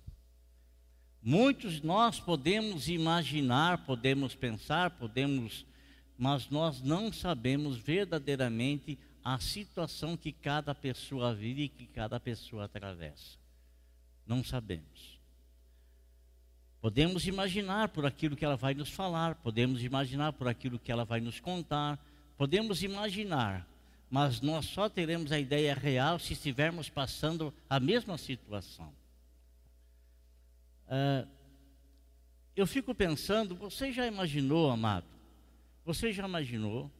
Muitos 1.23 1.83
nós 1.83 2.19
podemos 2.19 2.89
imaginar, 2.89 3.85
podemos 3.85 4.35
pensar, 4.35 4.93
podemos, 4.93 5.67
mas 6.17 6.49
nós 6.49 6.81
não 6.81 7.13
sabemos 7.13 7.77
verdadeiramente 7.77 8.99
a 9.23 9.39
situação 9.39 10.17
que 10.17 10.33
cada 10.33 10.75
pessoa 10.75 11.35
vive 11.35 11.65
e 11.65 11.69
que 11.69 11.87
cada 11.87 12.19
pessoa 12.19 12.65
atravessa. 12.65 13.37
Não 14.27 14.43
sabemos. 14.43 15.18
Podemos 16.81 17.27
imaginar 17.27 17.89
por 17.89 18.07
aquilo 18.07 18.37
que 18.37 18.45
ela 18.45 18.57
vai 18.57 18.73
nos 18.73 18.91
falar, 18.91 19.35
podemos 19.37 19.83
imaginar 19.83 20.33
por 20.33 20.47
aquilo 20.47 20.79
que 20.79 20.93
ela 20.93 21.05
vai 21.05 21.21
nos 21.21 21.41
contar, 21.41 21.99
podemos 22.37 22.83
imaginar, 22.83 23.67
mas 24.09 24.41
nós 24.41 24.67
só 24.67 24.89
teremos 24.89 25.33
a 25.33 25.39
ideia 25.39 25.75
real 25.75 26.19
se 26.19 26.35
estivermos 26.35 26.89
passando 26.89 27.53
a 27.69 27.81
mesma 27.81 28.17
situação. 28.17 28.93
Uh, 30.87 31.29
eu 32.57 32.67
fico 32.67 32.95
pensando, 32.95 33.55
você 33.55 33.93
já 33.93 34.07
imaginou, 34.07 34.71
amado? 34.71 35.07
Você 35.85 36.13
já 36.13 36.27
imaginou 36.27 36.91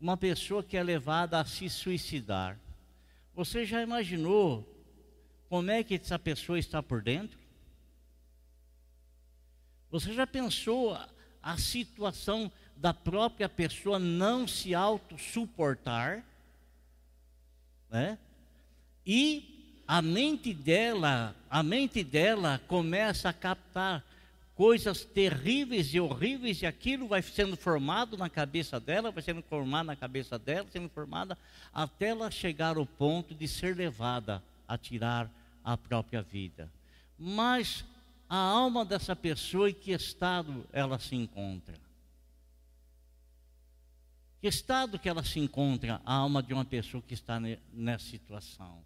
uma 0.00 0.16
pessoa 0.16 0.62
que 0.62 0.76
é 0.76 0.82
levada 0.82 1.38
a 1.38 1.44
se 1.44 1.68
suicidar? 1.68 2.58
Você 3.34 3.64
já 3.64 3.82
imaginou 3.82 4.68
como 5.48 5.70
é 5.70 5.82
que 5.84 5.94
essa 5.94 6.18
pessoa 6.18 6.58
está 6.58 6.82
por 6.82 7.02
dentro? 7.02 7.41
Você 9.92 10.14
já 10.14 10.26
pensou 10.26 10.98
a, 11.42 11.58
situação 11.58 12.50
da 12.74 12.94
própria 12.94 13.46
pessoa 13.46 13.98
não 13.98 14.48
se 14.48 14.74
auto-suportar? 14.74 16.24
Né? 17.90 18.18
E 19.06 19.82
a 19.86 20.00
mente 20.00 20.54
dela, 20.54 21.36
a 21.50 21.62
mente 21.62 22.02
dela 22.02 22.58
começa 22.66 23.28
a 23.28 23.34
captar 23.34 24.02
coisas 24.54 25.04
terríveis 25.04 25.92
e 25.92 26.00
horríveis 26.00 26.62
e 26.62 26.66
aquilo 26.66 27.06
vai 27.06 27.20
sendo 27.20 27.54
formado 27.54 28.16
na 28.16 28.30
cabeça 28.30 28.80
dela, 28.80 29.10
vai 29.10 29.22
sendo 29.22 29.42
formado 29.42 29.88
na 29.88 29.96
cabeça 29.96 30.38
dela, 30.38 30.66
sendo 30.72 30.88
formada 30.88 31.36
até 31.70 32.08
ela 32.08 32.30
chegar 32.30 32.78
ao 32.78 32.86
ponto 32.86 33.34
de 33.34 33.46
ser 33.46 33.76
levada 33.76 34.42
a 34.66 34.78
tirar 34.78 35.30
a 35.62 35.76
própria 35.76 36.22
vida. 36.22 36.70
Mas 37.18 37.84
a 38.34 38.38
alma 38.38 38.82
dessa 38.82 39.14
pessoa 39.14 39.68
em 39.68 39.74
que 39.74 39.92
estado 39.92 40.66
ela 40.72 40.98
se 40.98 41.14
encontra? 41.14 41.78
Que 44.40 44.48
estado 44.48 44.98
que 44.98 45.06
ela 45.06 45.22
se 45.22 45.38
encontra 45.38 46.00
a 46.02 46.14
alma 46.14 46.42
de 46.42 46.54
uma 46.54 46.64
pessoa 46.64 47.02
que 47.06 47.12
está 47.12 47.38
nessa 47.38 48.06
situação? 48.06 48.82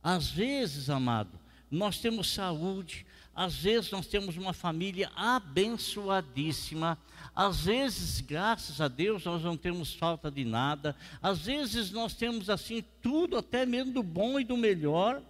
Às 0.00 0.30
vezes, 0.30 0.88
amado, 0.88 1.40
nós 1.68 1.98
temos 1.98 2.32
saúde, 2.32 3.04
às 3.34 3.56
vezes 3.56 3.90
nós 3.90 4.06
temos 4.06 4.36
uma 4.36 4.52
família 4.52 5.10
abençoadíssima, 5.16 6.96
às 7.34 7.64
vezes, 7.64 8.20
graças 8.20 8.80
a 8.80 8.86
Deus, 8.86 9.24
nós 9.24 9.42
não 9.42 9.56
temos 9.56 9.92
falta 9.92 10.30
de 10.30 10.44
nada, 10.44 10.94
às 11.20 11.40
vezes 11.40 11.90
nós 11.90 12.14
temos 12.14 12.48
assim 12.48 12.84
tudo, 13.02 13.38
até 13.38 13.66
mesmo 13.66 13.92
do 13.92 14.04
bom 14.04 14.38
e 14.38 14.44
do 14.44 14.56
melhor, 14.56 15.20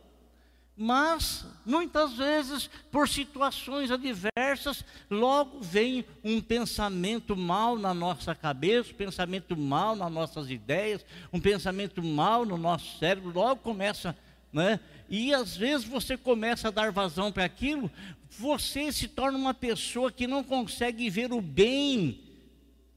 Mas, 0.77 1.47
muitas 1.65 2.15
vezes, 2.15 2.69
por 2.91 3.09
situações 3.09 3.93
adversas, 3.93 4.85
logo 5.09 5.61
vem 5.61 6.05
um 6.25 6.41
pensamento 6.41 7.37
mal 7.37 7.79
na 7.79 7.95
nossa 7.95 8.35
cabeça, 8.35 8.91
um 8.91 8.95
pensamento 8.95 9.57
mal 9.57 9.95
nas 9.95 10.11
nossas 10.11 10.51
ideias, 10.51 11.05
um 11.33 11.41
pensamento 11.41 12.03
mal 12.03 12.45
no 12.45 12.57
nosso 12.57 12.99
cérebro, 12.99 13.33
logo 13.33 13.61
começa, 13.63 14.17
né? 14.53 14.81
E 15.09 15.33
às 15.33 15.57
vezes 15.57 15.87
você 15.87 16.17
começa 16.17 16.69
a 16.69 16.73
dar 16.73 16.91
vazão 16.91 17.31
para 17.31 17.45
aquilo, 17.45 17.89
você 18.29 18.91
se 18.91 19.07
torna 19.07 19.39
uma 19.39 19.55
pessoa 19.55 20.11
que 20.11 20.27
não 20.27 20.43
consegue 20.43 21.09
ver 21.09 21.33
o 21.33 21.41
bem 21.41 22.24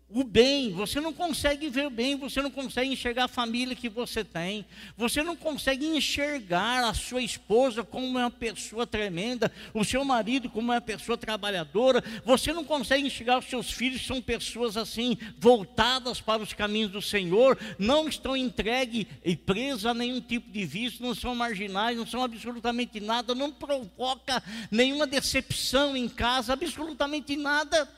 o 0.09 0.23
bem, 0.23 0.71
você 0.71 1.01
não 1.01 1.11
consegue 1.11 1.67
ver 1.69 1.87
o 1.87 1.89
bem, 1.89 2.15
você 2.15 2.41
não 2.41 2.49
consegue 2.49 2.89
enxergar 2.89 3.25
a 3.25 3.27
família 3.27 3.75
que 3.75 3.89
você 3.89 4.23
tem, 4.23 4.65
você 4.95 5.21
não 5.21 5.35
consegue 5.35 5.85
enxergar 5.85 6.87
a 6.87 6.93
sua 6.93 7.21
esposa 7.21 7.83
como 7.83 8.07
uma 8.07 8.31
pessoa 8.31 8.87
tremenda, 8.87 9.51
o 9.73 9.83
seu 9.83 10.05
marido 10.05 10.49
como 10.49 10.71
uma 10.71 10.79
pessoa 10.79 11.17
trabalhadora, 11.17 12.01
você 12.23 12.53
não 12.53 12.63
consegue 12.63 13.05
enxergar 13.05 13.39
os 13.39 13.49
seus 13.49 13.69
filhos, 13.69 14.05
são 14.05 14.21
pessoas 14.21 14.77
assim, 14.77 15.17
voltadas 15.37 16.21
para 16.21 16.41
os 16.41 16.53
caminhos 16.53 16.91
do 16.91 17.01
Senhor, 17.01 17.59
não 17.77 18.07
estão 18.07 18.37
entregues 18.37 19.07
e 19.25 19.35
presas 19.35 19.85
a 19.85 19.93
nenhum 19.93 20.21
tipo 20.21 20.49
de 20.49 20.65
vício, 20.65 21.05
não 21.05 21.13
são 21.13 21.35
marginais, 21.35 21.97
não 21.97 22.07
são 22.07 22.23
absolutamente 22.23 23.01
nada, 23.01 23.35
não 23.35 23.51
provoca 23.51 24.41
nenhuma 24.71 25.05
decepção 25.05 25.97
em 25.97 26.07
casa, 26.07 26.53
absolutamente 26.53 27.35
nada 27.35 27.89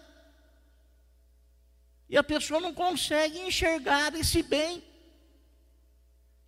e 2.09 2.17
a 2.17 2.23
pessoa 2.23 2.59
não 2.59 2.73
consegue 2.73 3.39
enxergar 3.39 4.15
esse 4.15 4.41
bem. 4.41 4.83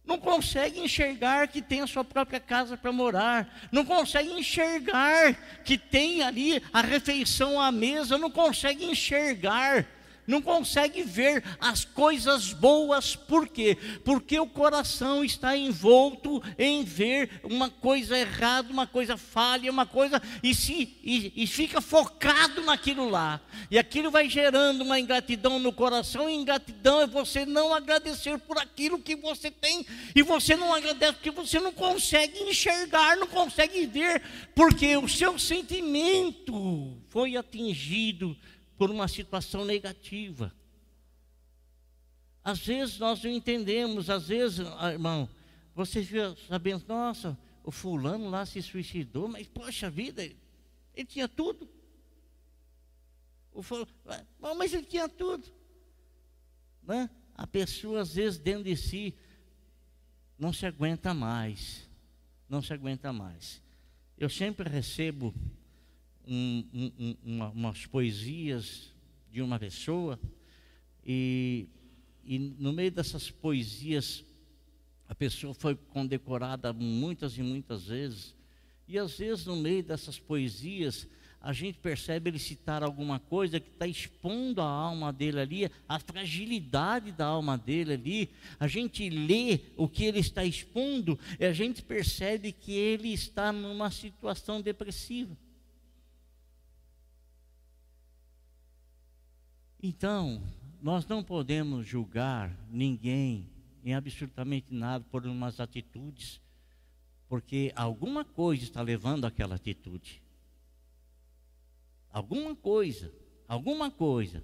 Não 0.03 0.17
consegue 0.17 0.79
enxergar 0.79 1.47
que 1.47 1.61
tem 1.61 1.81
a 1.81 1.87
sua 1.87 2.03
própria 2.03 2.39
casa 2.39 2.75
para 2.75 2.91
morar. 2.91 3.69
Não 3.71 3.85
consegue 3.85 4.31
enxergar 4.31 5.61
que 5.63 5.77
tem 5.77 6.23
ali 6.23 6.61
a 6.73 6.81
refeição 6.81 7.61
à 7.61 7.71
mesa. 7.71 8.17
Não 8.17 8.31
consegue 8.31 8.83
enxergar 8.83 9.85
não 10.31 10.41
consegue 10.41 11.03
ver 11.03 11.43
as 11.59 11.83
coisas 11.83 12.53
boas, 12.53 13.17
por 13.17 13.49
quê? 13.49 13.77
Porque 14.05 14.39
o 14.39 14.47
coração 14.47 15.25
está 15.25 15.57
envolto 15.57 16.41
em 16.57 16.85
ver 16.85 17.41
uma 17.43 17.69
coisa 17.69 18.17
errada, 18.17 18.71
uma 18.71 18.87
coisa 18.87 19.17
falha, 19.17 19.69
uma 19.69 19.85
coisa, 19.85 20.21
e, 20.41 20.55
se, 20.55 20.97
e, 21.03 21.33
e 21.35 21.45
fica 21.45 21.81
focado 21.81 22.61
naquilo 22.61 23.09
lá, 23.09 23.41
e 23.69 23.77
aquilo 23.77 24.09
vai 24.09 24.29
gerando 24.29 24.81
uma 24.81 24.97
ingratidão 24.97 25.59
no 25.59 25.73
coração, 25.73 26.29
e 26.29 26.33
ingratidão 26.33 27.01
é 27.01 27.07
você 27.07 27.45
não 27.45 27.73
agradecer 27.73 28.39
por 28.39 28.57
aquilo 28.57 28.99
que 28.99 29.17
você 29.17 29.51
tem, 29.51 29.85
e 30.15 30.23
você 30.23 30.55
não 30.55 30.73
agradece 30.73 31.13
porque 31.15 31.31
você 31.31 31.59
não 31.59 31.73
consegue 31.73 32.41
enxergar, 32.43 33.17
não 33.17 33.27
consegue 33.27 33.85
ver, 33.85 34.21
porque 34.55 34.95
o 34.95 35.09
seu 35.09 35.37
sentimento 35.37 36.97
foi 37.09 37.35
atingido 37.35 38.37
por 38.81 38.89
uma 38.89 39.07
situação 39.07 39.63
negativa. 39.63 40.51
Às 42.43 42.65
vezes 42.65 42.97
nós 42.97 43.23
não 43.23 43.29
entendemos, 43.29 44.09
às 44.09 44.27
vezes, 44.27 44.65
ah, 44.79 44.91
irmão, 44.91 45.29
você 45.75 46.03
fica 46.03 46.35
sabendo, 46.47 46.85
nossa, 46.87 47.37
o 47.63 47.69
fulano 47.69 48.27
lá 48.27 48.43
se 48.43 48.59
suicidou, 48.59 49.27
mas 49.27 49.47
poxa 49.47 49.87
vida, 49.87 50.23
ele 50.23 51.05
tinha 51.05 51.27
tudo. 51.29 51.69
O 53.51 53.61
fulano, 53.61 53.87
ah, 54.41 54.55
mas 54.55 54.73
ele 54.73 54.87
tinha 54.87 55.07
tudo. 55.07 55.47
Né? 56.81 57.07
A 57.35 57.45
pessoa, 57.45 58.01
às 58.01 58.15
vezes, 58.15 58.39
dentro 58.39 58.63
de 58.63 58.75
si, 58.75 59.13
não 60.39 60.51
se 60.51 60.65
aguenta 60.65 61.13
mais. 61.13 61.87
Não 62.49 62.63
se 62.63 62.73
aguenta 62.73 63.13
mais. 63.13 63.61
Eu 64.17 64.27
sempre 64.27 64.67
recebo 64.67 65.35
um, 66.31 66.65
um, 66.97 67.15
uma, 67.25 67.49
umas 67.49 67.85
poesias 67.85 68.93
de 69.29 69.41
uma 69.41 69.59
pessoa, 69.59 70.17
e, 71.05 71.67
e 72.23 72.39
no 72.39 72.71
meio 72.71 72.91
dessas 72.91 73.29
poesias, 73.29 74.23
a 75.09 75.15
pessoa 75.15 75.53
foi 75.53 75.75
condecorada 75.75 76.71
muitas 76.71 77.37
e 77.37 77.43
muitas 77.43 77.87
vezes, 77.87 78.33
e 78.87 78.97
às 78.97 79.17
vezes 79.17 79.45
no 79.45 79.57
meio 79.57 79.83
dessas 79.83 80.17
poesias, 80.17 81.07
a 81.41 81.51
gente 81.51 81.79
percebe 81.79 82.29
ele 82.29 82.39
citar 82.39 82.83
alguma 82.83 83.19
coisa 83.19 83.59
que 83.59 83.67
está 83.67 83.87
expondo 83.87 84.61
a 84.61 84.65
alma 84.65 85.11
dele 85.11 85.39
ali, 85.39 85.71
a 85.89 85.97
fragilidade 85.97 87.11
da 87.11 87.25
alma 87.25 87.57
dele 87.57 87.93
ali. 87.93 88.29
A 88.59 88.67
gente 88.67 89.09
lê 89.09 89.59
o 89.75 89.89
que 89.89 90.05
ele 90.05 90.19
está 90.19 90.45
expondo 90.45 91.17
e 91.39 91.45
a 91.45 91.51
gente 91.51 91.81
percebe 91.81 92.51
que 92.51 92.71
ele 92.71 93.11
está 93.11 93.51
numa 93.51 93.89
situação 93.89 94.61
depressiva. 94.61 95.35
Então, 99.83 100.43
nós 100.79 101.07
não 101.07 101.23
podemos 101.23 101.87
julgar 101.87 102.55
ninguém 102.69 103.49
em 103.83 103.95
absolutamente 103.95 104.71
nada 104.71 105.03
por 105.09 105.25
umas 105.25 105.59
atitudes, 105.59 106.39
porque 107.27 107.71
alguma 107.75 108.23
coisa 108.23 108.63
está 108.63 108.79
levando 108.81 109.25
àquela 109.25 109.55
atitude. 109.55 110.21
Alguma 112.11 112.55
coisa, 112.55 113.11
alguma 113.47 113.89
coisa. 113.89 114.43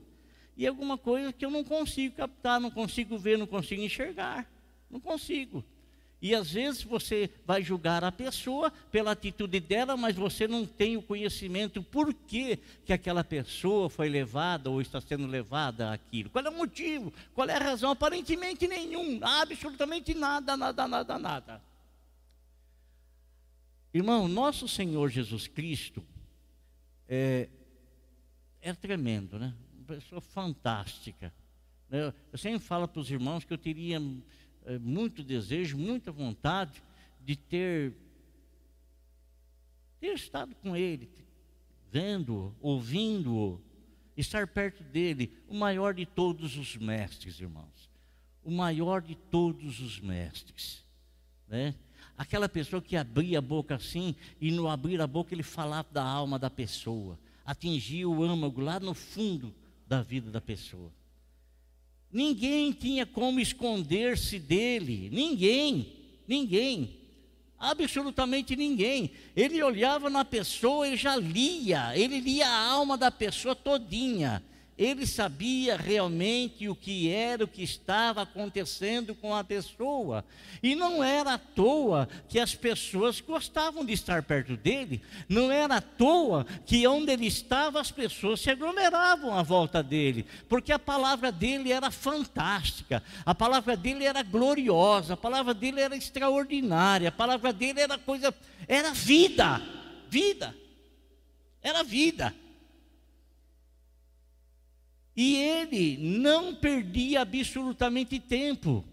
E 0.56 0.66
alguma 0.66 0.98
coisa 0.98 1.32
que 1.32 1.46
eu 1.46 1.52
não 1.52 1.64
consigo 1.64 2.16
captar, 2.16 2.60
não 2.60 2.72
consigo 2.72 3.16
ver, 3.16 3.38
não 3.38 3.46
consigo 3.46 3.84
enxergar. 3.84 4.52
Não 4.90 5.00
consigo. 5.00 5.64
E 6.20 6.34
às 6.34 6.52
vezes 6.52 6.84
você 6.84 7.30
vai 7.46 7.62
julgar 7.62 8.04
a 8.04 8.12
pessoa 8.12 8.72
pela 8.92 9.12
atitude 9.12 9.60
dela, 9.60 9.96
mas 9.96 10.16
você 10.16 10.48
não 10.48 10.66
tem 10.66 10.98
o 10.98 11.02
conhecimento 11.02 11.84
por 11.84 12.12
que, 12.12 12.58
que 12.86 12.92
aquela 12.92 13.24
pessoa 13.24 13.88
foi 13.90 14.10
levada 14.10 14.70
ou 14.70 14.82
está 14.82 15.00
sendo 15.00 15.28
levada 15.28 15.94
àquilo. 15.94 16.32
Qual 16.32 16.44
é 16.44 16.50
o 16.50 16.58
motivo? 16.58 17.14
Qual 17.36 17.48
é 17.48 17.56
a 17.56 17.60
razão? 17.60 17.92
Aparentemente 17.92 18.68
nenhum, 18.68 19.20
absolutamente 19.22 20.16
nada, 20.16 20.58
nada, 20.58 20.88
nada, 20.88 21.20
nada. 21.20 21.62
Irmão, 23.94 24.28
nosso 24.28 24.68
Senhor 24.68 25.10
Jesus 25.10 25.48
Cristo 25.48 26.04
é, 27.08 27.48
é 28.60 28.74
tremendo, 28.74 29.38
né? 29.38 29.54
Uma 29.76 29.86
pessoa 29.86 30.20
fantástica. 30.20 31.32
Eu 31.90 32.38
sempre 32.38 32.60
falo 32.60 32.88
para 32.88 33.00
os 33.00 33.10
irmãos 33.10 33.46
que 33.46 33.54
eu 33.54 33.58
teria 33.58 34.02
muito 34.80 35.24
desejo, 35.24 35.78
muita 35.78 36.12
vontade 36.12 36.84
de 37.22 37.36
ter, 37.36 37.94
ter 40.00 40.14
estado 40.14 40.56
com 40.56 40.76
Ele, 40.76 41.10
vendo, 41.92 42.56
ouvindo-o, 42.62 43.62
estar 44.16 44.48
perto 44.48 44.84
dele, 44.84 45.32
o 45.48 45.56
maior 45.56 45.94
de 45.94 46.06
todos 46.06 46.58
os 46.58 46.76
mestres, 46.76 47.40
irmãos. 47.40 47.90
O 48.44 48.52
maior 48.52 49.02
de 49.02 49.16
todos 49.16 49.80
os 49.80 50.00
mestres. 50.00 50.84
Né? 51.48 51.76
Aquela 52.18 52.50
pessoa 52.50 52.82
que 52.82 52.96
abria 52.96 53.40
a 53.40 53.42
boca 53.42 53.76
assim, 53.76 54.16
e 54.42 54.52
no 54.52 54.68
abrir 54.68 55.00
a 55.02 55.08
boca 55.08 55.34
ele 55.34 55.44
falava 55.44 55.88
da 55.92 56.04
alma 56.04 56.40
da 56.40 56.50
pessoa, 56.50 57.20
atingia 57.46 58.10
o 58.10 58.24
âmago 58.24 58.60
lá 58.60 58.80
no 58.80 58.94
fundo 58.94 59.54
da 59.86 60.02
vida 60.02 60.32
da 60.32 60.42
pessoa. 60.42 60.92
Ninguém 62.12 62.72
tinha 62.72 63.06
como 63.06 63.40
esconder-se 63.40 64.40
dele, 64.40 65.10
ninguém, 65.12 65.94
ninguém, 66.28 66.98
absolutamente 67.60 68.56
ninguém. 68.56 69.12
Ele 69.36 69.62
olhava 69.62 70.10
na 70.10 70.24
pessoa, 70.24 70.88
ele 70.88 70.98
já 70.98 71.16
lia, 71.16 71.98
ele 71.98 72.20
lia 72.20 72.48
a 72.48 72.68
alma 72.70 72.98
da 72.98 73.12
pessoa 73.12 73.56
todinha 73.56 74.44
ele 74.78 75.08
sabia 75.08 75.76
realmente 75.76 76.70
o 76.70 76.76
que 76.76 77.10
era, 77.10 77.44
o 77.44 77.48
que 77.48 77.64
estava 77.64 78.22
acontecendo 78.22 79.16
com 79.16 79.34
a 79.34 79.44
pessoa. 79.44 80.24
E 80.62 80.76
não 80.76 81.04
era 81.04 81.34
à 81.34 81.38
toa 81.38 82.08
que 82.30 82.40
as 82.40 82.54
pessoas 82.54 83.20
gostavam 83.20 83.84
de 83.84 83.94
estar 83.94 84.22
perto 84.22 84.56
dele, 84.56 85.02
não 85.28 85.52
era 85.52 85.78
à 85.78 85.82
toa 85.82 86.46
que 86.66 86.86
onde 86.86 87.12
ele 87.12 87.26
estava 87.26 87.82
as 87.82 87.90
pessoas 87.90 88.40
se 88.40 88.52
aglomeravam 88.52 89.34
à 89.36 89.42
volta 89.42 89.82
dele, 89.82 90.26
porque 90.48 90.72
a 90.72 90.80
palavra 90.80 91.32
dele 91.32 91.72
era 91.72 91.90
fantástica, 91.90 93.02
a 93.26 93.34
palavra 93.34 93.76
dele 93.76 94.06
era 94.06 94.22
gloriosa, 94.22 95.16
a 95.16 95.18
palavra 95.18 95.56
dele 95.56 95.82
era 95.82 95.96
extraordinária, 95.96 97.10
a 97.10 97.12
palavra 97.12 97.52
dele 97.52 97.80
era 97.80 97.98
coisa, 97.98 98.34
era 98.68 98.94
vida, 98.94 99.60
vida, 100.08 100.56
era 101.64 101.84
vida. 101.84 102.34
E 105.18 105.36
ele 105.36 105.98
não 105.98 106.54
perdia 106.54 107.22
absolutamente 107.22 108.20
tempo. 108.20 108.86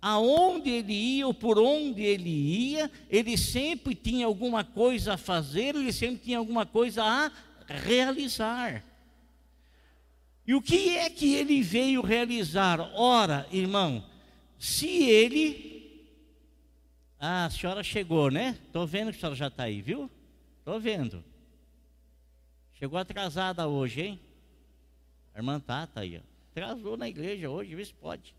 Aonde 0.00 0.70
ele 0.70 0.94
ia 0.94 1.26
ou 1.26 1.34
por 1.34 1.58
onde 1.58 2.02
ele 2.02 2.30
ia, 2.30 2.90
ele 3.10 3.36
sempre 3.36 3.94
tinha 3.94 4.24
alguma 4.24 4.64
coisa 4.64 5.14
a 5.14 5.18
fazer, 5.18 5.74
ele 5.74 5.92
sempre 5.92 6.24
tinha 6.24 6.38
alguma 6.38 6.64
coisa 6.64 7.04
a 7.04 7.30
realizar. 7.66 8.82
E 10.46 10.54
o 10.54 10.62
que 10.62 10.96
é 10.96 11.10
que 11.10 11.34
ele 11.34 11.60
veio 11.60 12.00
realizar? 12.00 12.80
Ora, 12.94 13.46
irmão, 13.52 14.02
se 14.58 14.88
ele 14.88 15.66
Ah, 17.18 17.46
a 17.46 17.50
senhora 17.50 17.82
chegou, 17.82 18.30
né? 18.30 18.58
Estou 18.66 18.86
vendo 18.86 19.10
que 19.10 19.16
a 19.16 19.20
senhora 19.20 19.36
já 19.36 19.48
está 19.48 19.64
aí, 19.64 19.82
viu? 19.82 20.10
Estou 20.58 20.78
vendo. 20.78 21.24
Chegou 22.74 22.98
atrasada 22.98 23.66
hoje, 23.66 24.02
hein? 24.02 24.20
A 25.36 25.38
irmã 25.38 25.60
tá, 25.60 25.86
tá 25.86 26.00
aí. 26.00 26.16
Ó. 26.16 26.22
Atrasou 26.50 26.96
na 26.96 27.06
igreja 27.06 27.50
hoje, 27.50 27.74
vê 27.74 27.84
se 27.84 27.92
pode. 27.92 28.34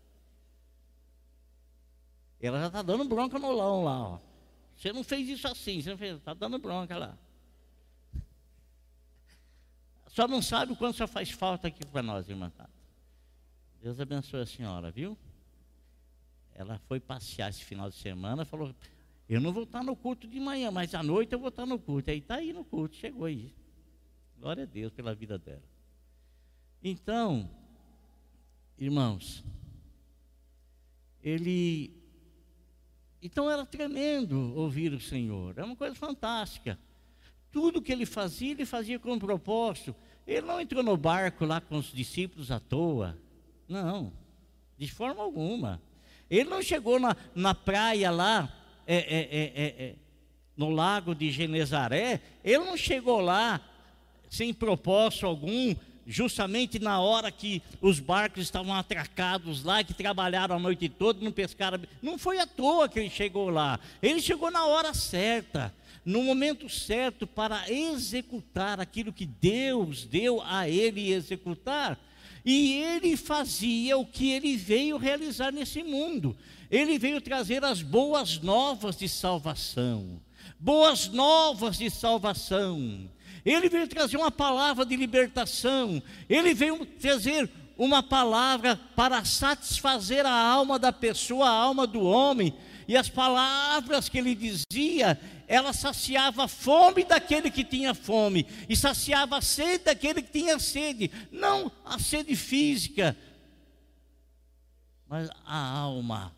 Ela 2.40 2.58
já 2.58 2.66
está 2.66 2.82
dando 2.82 3.04
bronca 3.04 3.38
no 3.38 3.52
lão 3.52 3.84
lá, 3.84 4.02
ó. 4.02 4.18
Você 4.76 4.92
não 4.92 5.04
fez 5.04 5.28
isso 5.28 5.46
assim, 5.46 5.80
você 5.80 5.90
não 5.90 5.96
fez, 5.96 6.16
está 6.16 6.34
dando 6.34 6.58
bronca 6.58 6.98
lá. 6.98 7.16
Só 10.08 10.26
não 10.26 10.42
sabe 10.42 10.72
o 10.72 10.76
quanto 10.76 10.96
só 10.96 11.06
faz 11.06 11.30
falta 11.30 11.68
aqui 11.68 11.86
para 11.86 12.02
nós, 12.02 12.28
irmã 12.28 12.50
Tata. 12.50 12.68
Deus 13.80 14.00
abençoe 14.00 14.40
a 14.40 14.46
senhora, 14.46 14.90
viu? 14.90 15.16
Ela 16.56 16.80
foi 16.88 16.98
passear 16.98 17.48
esse 17.48 17.62
final 17.62 17.88
de 17.88 17.94
semana, 17.94 18.44
falou, 18.44 18.74
eu 19.28 19.40
não 19.40 19.52
vou 19.52 19.62
estar 19.62 19.84
no 19.84 19.94
culto 19.94 20.26
de 20.26 20.40
manhã, 20.40 20.72
mas 20.72 20.96
à 20.96 21.02
noite 21.04 21.32
eu 21.32 21.38
vou 21.38 21.50
estar 21.50 21.64
no 21.64 21.78
culto. 21.78 22.10
Aí 22.10 22.18
está 22.18 22.36
aí 22.36 22.52
no 22.52 22.64
culto, 22.64 22.96
chegou 22.96 23.26
aí. 23.26 23.54
Glória 24.36 24.64
a 24.64 24.66
Deus 24.66 24.92
pela 24.92 25.14
vida 25.14 25.38
dela. 25.38 25.77
Então, 26.82 27.50
irmãos, 28.78 29.44
ele. 31.22 31.96
Então 33.20 33.50
era 33.50 33.66
tremendo 33.66 34.54
ouvir 34.56 34.92
o 34.92 35.00
Senhor, 35.00 35.58
é 35.58 35.64
uma 35.64 35.74
coisa 35.74 35.94
fantástica. 35.94 36.78
Tudo 37.50 37.82
que 37.82 37.90
ele 37.90 38.06
fazia, 38.06 38.52
ele 38.52 38.64
fazia 38.64 38.98
com 38.98 39.12
um 39.12 39.18
propósito. 39.18 39.94
Ele 40.26 40.46
não 40.46 40.60
entrou 40.60 40.82
no 40.82 40.96
barco 40.96 41.44
lá 41.44 41.60
com 41.60 41.78
os 41.78 41.86
discípulos 41.86 42.50
à 42.50 42.60
toa. 42.60 43.18
Não, 43.66 44.12
de 44.76 44.86
forma 44.86 45.22
alguma. 45.22 45.80
Ele 46.30 46.48
não 46.48 46.62
chegou 46.62 47.00
na, 47.00 47.16
na 47.34 47.54
praia 47.54 48.10
lá, 48.10 48.54
é, 48.86 48.96
é, 48.96 49.18
é, 49.20 49.84
é, 49.84 49.96
no 50.56 50.70
lago 50.70 51.14
de 51.14 51.30
Genezaré, 51.30 52.20
ele 52.44 52.64
não 52.64 52.76
chegou 52.76 53.20
lá 53.20 53.60
sem 54.28 54.52
propósito 54.52 55.26
algum, 55.26 55.74
justamente 56.08 56.78
na 56.78 56.98
hora 56.98 57.30
que 57.30 57.62
os 57.82 58.00
barcos 58.00 58.44
estavam 58.44 58.74
atracados 58.74 59.62
lá, 59.62 59.84
que 59.84 59.92
trabalharam 59.92 60.56
a 60.56 60.58
noite 60.58 60.88
toda, 60.88 61.22
não 61.22 61.30
pescaram. 61.30 61.78
Não 62.00 62.16
foi 62.16 62.38
à 62.38 62.46
toa 62.46 62.88
que 62.88 62.98
ele 62.98 63.10
chegou 63.10 63.50
lá. 63.50 63.78
Ele 64.02 64.20
chegou 64.22 64.50
na 64.50 64.64
hora 64.64 64.94
certa, 64.94 65.72
no 66.02 66.22
momento 66.22 66.66
certo, 66.70 67.26
para 67.26 67.70
executar 67.70 68.80
aquilo 68.80 69.12
que 69.12 69.26
Deus 69.26 70.06
deu 70.06 70.42
a 70.42 70.66
ele 70.66 71.12
executar. 71.12 71.98
E 72.42 72.80
ele 72.80 73.14
fazia 73.14 73.98
o 73.98 74.06
que 74.06 74.30
ele 74.30 74.56
veio 74.56 74.96
realizar 74.96 75.52
nesse 75.52 75.82
mundo. 75.82 76.34
Ele 76.70 76.98
veio 76.98 77.20
trazer 77.20 77.62
as 77.62 77.82
boas 77.82 78.38
novas 78.38 78.96
de 78.96 79.08
salvação. 79.10 80.18
Boas 80.58 81.08
novas 81.08 81.76
de 81.76 81.90
salvação. 81.90 83.10
Ele 83.50 83.68
veio 83.68 83.88
trazer 83.88 84.18
uma 84.18 84.30
palavra 84.30 84.84
de 84.84 84.94
libertação. 84.94 86.02
Ele 86.28 86.52
veio 86.52 86.84
trazer 86.84 87.48
uma 87.78 88.02
palavra 88.02 88.78
para 88.94 89.24
satisfazer 89.24 90.26
a 90.26 90.32
alma 90.32 90.78
da 90.78 90.92
pessoa, 90.92 91.48
a 91.48 91.52
alma 91.52 91.86
do 91.86 92.02
homem. 92.02 92.52
E 92.86 92.94
as 92.94 93.08
palavras 93.08 94.08
que 94.08 94.18
ele 94.18 94.34
dizia, 94.34 95.18
ela 95.46 95.72
saciava 95.72 96.44
a 96.44 96.48
fome 96.48 97.04
daquele 97.04 97.50
que 97.50 97.64
tinha 97.64 97.94
fome, 97.94 98.46
e 98.68 98.76
saciava 98.76 99.38
a 99.38 99.42
sede 99.42 99.84
daquele 99.84 100.22
que 100.22 100.32
tinha 100.32 100.58
sede, 100.58 101.10
não 101.30 101.70
a 101.84 101.98
sede 101.98 102.34
física, 102.34 103.16
mas 105.06 105.28
a 105.44 105.70
alma, 105.70 106.34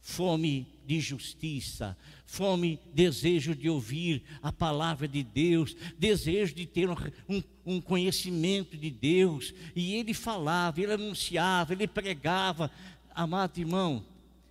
fome 0.00 0.66
de 0.86 1.00
justiça, 1.00 1.96
fome, 2.30 2.78
desejo 2.92 3.56
de 3.56 3.68
ouvir 3.68 4.22
a 4.42 4.52
palavra 4.52 5.08
de 5.08 5.24
Deus, 5.24 5.74
desejo 5.98 6.54
de 6.54 6.66
ter 6.66 6.88
um, 6.88 7.42
um, 7.66 7.80
conhecimento 7.80 8.76
de 8.76 8.90
Deus. 8.90 9.52
E 9.74 9.94
ele 9.94 10.14
falava, 10.14 10.80
ele 10.80 10.92
anunciava, 10.92 11.72
ele 11.72 11.88
pregava, 11.88 12.70
amado 13.14 13.58
irmão. 13.58 14.04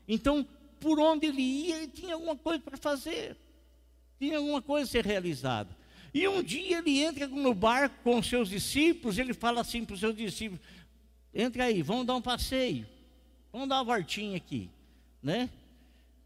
Então, 0.07 0.45
por 0.79 0.99
onde 0.99 1.27
ele 1.27 1.41
ia, 1.41 1.77
ele 1.77 1.87
tinha 1.87 2.15
alguma 2.15 2.35
coisa 2.35 2.59
para 2.59 2.77
fazer 2.77 3.37
tinha 4.19 4.37
alguma 4.37 4.61
coisa 4.61 4.87
a 4.87 4.91
ser 4.91 5.05
realizada. 5.05 5.69
E 6.13 6.27
um 6.27 6.41
dia 6.41 6.79
ele 6.79 6.99
entra 6.99 7.27
no 7.27 7.53
barco 7.53 7.95
com 8.03 8.17
os 8.19 8.27
seus 8.27 8.49
discípulos, 8.49 9.17
ele 9.17 9.33
fala 9.33 9.61
assim 9.61 9.85
para 9.85 9.93
os 9.93 9.99
seus 9.99 10.15
discípulos: 10.15 10.63
entra 11.33 11.65
aí, 11.65 11.81
vamos 11.81 12.05
dar 12.05 12.15
um 12.15 12.21
passeio, 12.21 12.87
vamos 13.51 13.69
dar 13.69 13.75
uma 13.75 13.83
voltinha 13.83 14.37
aqui, 14.37 14.69
né? 15.21 15.49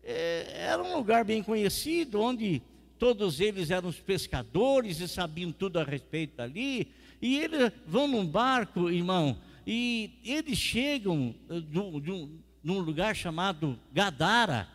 É, 0.04 0.52
era 0.56 0.82
um 0.82 0.96
lugar 0.96 1.24
bem 1.24 1.44
conhecido, 1.44 2.22
onde 2.22 2.62
todos 2.98 3.40
eles 3.40 3.72
eram 3.72 3.90
os 3.90 4.00
pescadores 4.00 5.00
e 5.00 5.08
sabiam 5.08 5.52
tudo 5.52 5.80
a 5.80 5.84
respeito 5.84 6.38
dali. 6.38 6.92
E 7.22 7.38
eles 7.38 7.72
vão 7.86 8.08
num 8.08 8.26
barco, 8.26 8.90
irmão, 8.90 9.38
e 9.66 10.20
eles 10.24 10.58
chegam 10.58 11.36
eh, 11.50 11.62
um, 11.80 12.40
num 12.64 12.80
lugar 12.80 13.16
chamado 13.16 13.80
Gadara. 13.94 14.68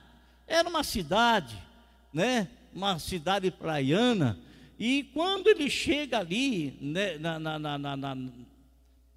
Era 0.46 0.68
uma 0.68 0.84
cidade, 0.84 1.56
né? 2.12 2.48
uma 2.72 2.98
cidade 2.98 3.50
praiana, 3.50 4.38
e 4.78 5.04
quando 5.14 5.48
ele 5.48 5.70
chega 5.70 6.18
ali 6.18 6.76
né, 6.80 7.16
na, 7.18 7.38
na, 7.38 7.58
na, 7.58 7.96
na, 7.96 8.16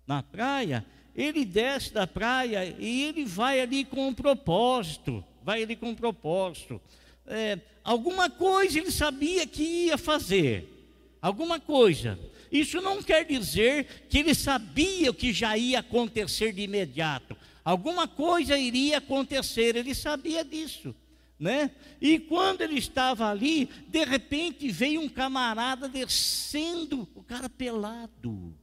na 0.08 0.24
praia, 0.24 0.86
ele 1.14 1.44
desce 1.44 1.94
da 1.94 2.08
praia 2.08 2.74
e 2.80 3.04
ele 3.04 3.26
vai 3.26 3.60
ali 3.60 3.84
com 3.84 4.08
um 4.08 4.14
propósito, 4.14 5.24
vai 5.50 5.64
ali 5.64 5.76
com 5.76 5.90
um 5.90 5.96
propósito. 5.96 6.80
É, 7.26 7.58
alguma 7.84 8.30
coisa 8.30 8.78
ele 8.78 8.92
sabia 8.92 9.48
que 9.48 9.64
ia 9.64 9.98
fazer, 9.98 10.70
alguma 11.20 11.60
coisa. 11.60 12.20
Isso 12.52 12.80
não 12.80 13.02
quer 13.02 13.26
dizer 13.26 14.06
que 14.08 14.20
ele 14.20 14.36
sabia 14.36 15.10
o 15.10 15.14
que 15.14 15.34
já 15.34 15.58
ia 15.58 15.80
acontecer 15.80 16.54
de 16.54 16.62
imediato. 16.62 17.36
Alguma 17.66 18.08
coisa 18.08 18.56
iria 18.60 19.00
acontecer, 19.00 19.76
ele 19.76 19.96
sabia 19.96 20.46
disso 20.46 20.96
né? 21.40 21.72
E 22.02 22.20
quando 22.20 22.60
ele 22.62 22.78
estava 22.78 23.30
ali, 23.30 23.70
de 23.88 24.04
repente 24.04 24.70
veio 24.70 25.00
um 25.00 25.08
camarada 25.08 25.88
descendo, 25.88 27.08
o 27.16 27.24
cara 27.24 27.50
pelado, 27.50 28.54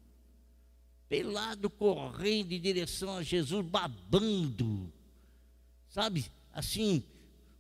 pelado, 1.08 1.70
correndo 1.70 2.52
em 2.52 2.60
direção 2.60 3.16
a 3.16 3.22
Jesus, 3.22 3.64
babando, 3.64 4.92
sabe? 5.88 6.26
Assim, 6.56 7.04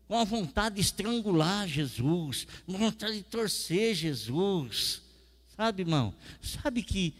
com 0.08 0.16
a 0.16 0.24
vontade 0.24 0.76
de 0.76 0.80
estrangular 0.80 1.68
Jesus, 1.68 2.46
com 2.64 2.72
vontade 2.72 3.18
de 3.18 3.24
torcer 3.24 3.94
Jesus, 3.94 5.02
sabe, 5.54 5.82
irmão? 5.82 6.14
Sabe 6.40 6.82
que 6.82 7.12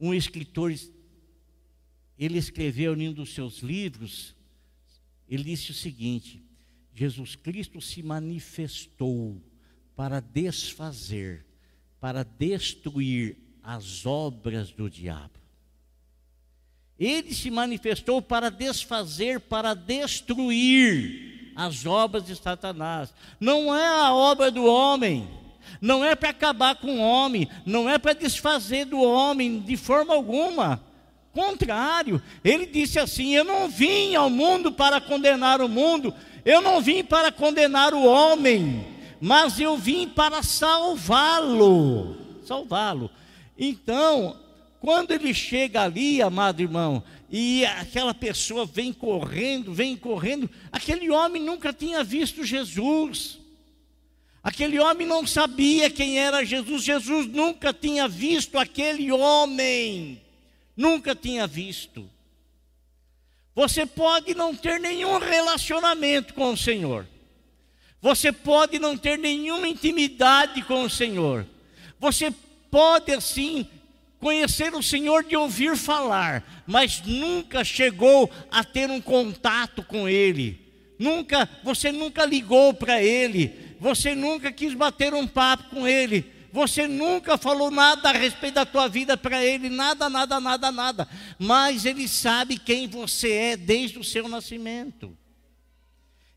um 0.00 0.14
escritor, 0.14 0.74
ele 2.18 2.38
escreveu 2.38 2.96
em 2.96 3.10
um 3.10 3.12
dos 3.12 3.34
seus 3.34 3.58
livros, 3.58 4.34
ele 5.28 5.44
disse 5.44 5.72
o 5.72 5.74
seguinte: 5.74 6.42
Jesus 6.94 7.36
Cristo 7.36 7.78
se 7.82 8.02
manifestou 8.02 9.42
para 9.94 10.20
desfazer, 10.20 11.44
para 12.00 12.22
destruir 12.22 13.36
as 13.62 14.06
obras 14.06 14.72
do 14.72 14.88
diabo. 14.88 15.41
Ele 17.02 17.34
se 17.34 17.50
manifestou 17.50 18.22
para 18.22 18.48
desfazer, 18.48 19.40
para 19.40 19.74
destruir 19.74 21.52
as 21.56 21.84
obras 21.84 22.24
de 22.24 22.36
Satanás. 22.36 23.12
Não 23.40 23.74
é 23.74 23.88
a 23.88 24.14
obra 24.14 24.52
do 24.52 24.64
homem, 24.64 25.28
não 25.80 26.04
é 26.04 26.14
para 26.14 26.28
acabar 26.28 26.76
com 26.76 27.00
o 27.00 27.02
homem, 27.02 27.48
não 27.66 27.90
é 27.90 27.98
para 27.98 28.12
desfazer 28.12 28.84
do 28.84 29.02
homem 29.02 29.58
de 29.58 29.76
forma 29.76 30.14
alguma. 30.14 30.80
Contrário, 31.32 32.22
ele 32.44 32.66
disse 32.66 33.00
assim: 33.00 33.34
Eu 33.34 33.42
não 33.42 33.68
vim 33.68 34.14
ao 34.14 34.30
mundo 34.30 34.70
para 34.70 35.00
condenar 35.00 35.60
o 35.60 35.68
mundo, 35.68 36.14
eu 36.44 36.62
não 36.62 36.80
vim 36.80 37.02
para 37.02 37.32
condenar 37.32 37.92
o 37.92 38.04
homem, 38.04 38.86
mas 39.20 39.58
eu 39.58 39.76
vim 39.76 40.06
para 40.06 40.40
salvá-lo. 40.44 42.16
Salvá-lo. 42.46 43.10
Então, 43.58 44.36
quando 44.82 45.12
ele 45.12 45.32
chega 45.32 45.82
ali, 45.82 46.20
amado 46.20 46.60
irmão, 46.60 47.04
e 47.30 47.64
aquela 47.64 48.12
pessoa 48.12 48.66
vem 48.66 48.92
correndo, 48.92 49.72
vem 49.72 49.96
correndo, 49.96 50.50
aquele 50.72 51.08
homem 51.08 51.40
nunca 51.40 51.72
tinha 51.72 52.02
visto 52.02 52.44
Jesus. 52.44 53.38
Aquele 54.42 54.80
homem 54.80 55.06
não 55.06 55.24
sabia 55.24 55.88
quem 55.88 56.18
era 56.18 56.44
Jesus, 56.44 56.82
Jesus 56.82 57.28
nunca 57.28 57.72
tinha 57.72 58.08
visto 58.08 58.58
aquele 58.58 59.12
homem, 59.12 60.20
nunca 60.76 61.14
tinha 61.14 61.46
visto. 61.46 62.10
Você 63.54 63.86
pode 63.86 64.34
não 64.34 64.52
ter 64.52 64.80
nenhum 64.80 65.18
relacionamento 65.18 66.34
com 66.34 66.54
o 66.54 66.56
Senhor. 66.56 67.06
Você 68.00 68.32
pode 68.32 68.80
não 68.80 68.98
ter 68.98 69.16
nenhuma 69.16 69.68
intimidade 69.68 70.60
com 70.62 70.82
o 70.82 70.90
Senhor. 70.90 71.46
Você 72.00 72.34
pode 72.68 73.12
assim 73.12 73.64
conhecer 74.22 74.72
o 74.72 74.82
Senhor 74.82 75.24
de 75.24 75.36
ouvir 75.36 75.76
falar, 75.76 76.62
mas 76.64 77.02
nunca 77.04 77.64
chegou 77.64 78.30
a 78.52 78.62
ter 78.62 78.88
um 78.88 79.00
contato 79.00 79.82
com 79.82 80.08
Ele. 80.08 80.60
nunca, 80.96 81.48
você 81.64 81.90
nunca 81.90 82.24
ligou 82.24 82.72
para 82.72 83.02
ele, 83.02 83.74
você 83.80 84.14
nunca 84.14 84.52
quis 84.52 84.72
bater 84.74 85.12
um 85.12 85.26
papo 85.26 85.70
com 85.70 85.88
ele, 85.88 86.24
você 86.52 86.86
nunca 86.86 87.36
falou 87.36 87.72
nada 87.72 88.10
a 88.10 88.12
respeito 88.12 88.54
da 88.54 88.64
tua 88.64 88.88
vida 88.88 89.16
para 89.16 89.44
ele, 89.44 89.68
nada, 89.68 90.08
nada, 90.08 90.38
nada, 90.38 90.70
nada. 90.70 91.08
Mas 91.36 91.84
ele 91.84 92.06
sabe 92.06 92.56
quem 92.56 92.86
você 92.86 93.32
é 93.32 93.56
desde 93.56 93.98
o 93.98 94.04
seu 94.04 94.28
nascimento. 94.28 95.18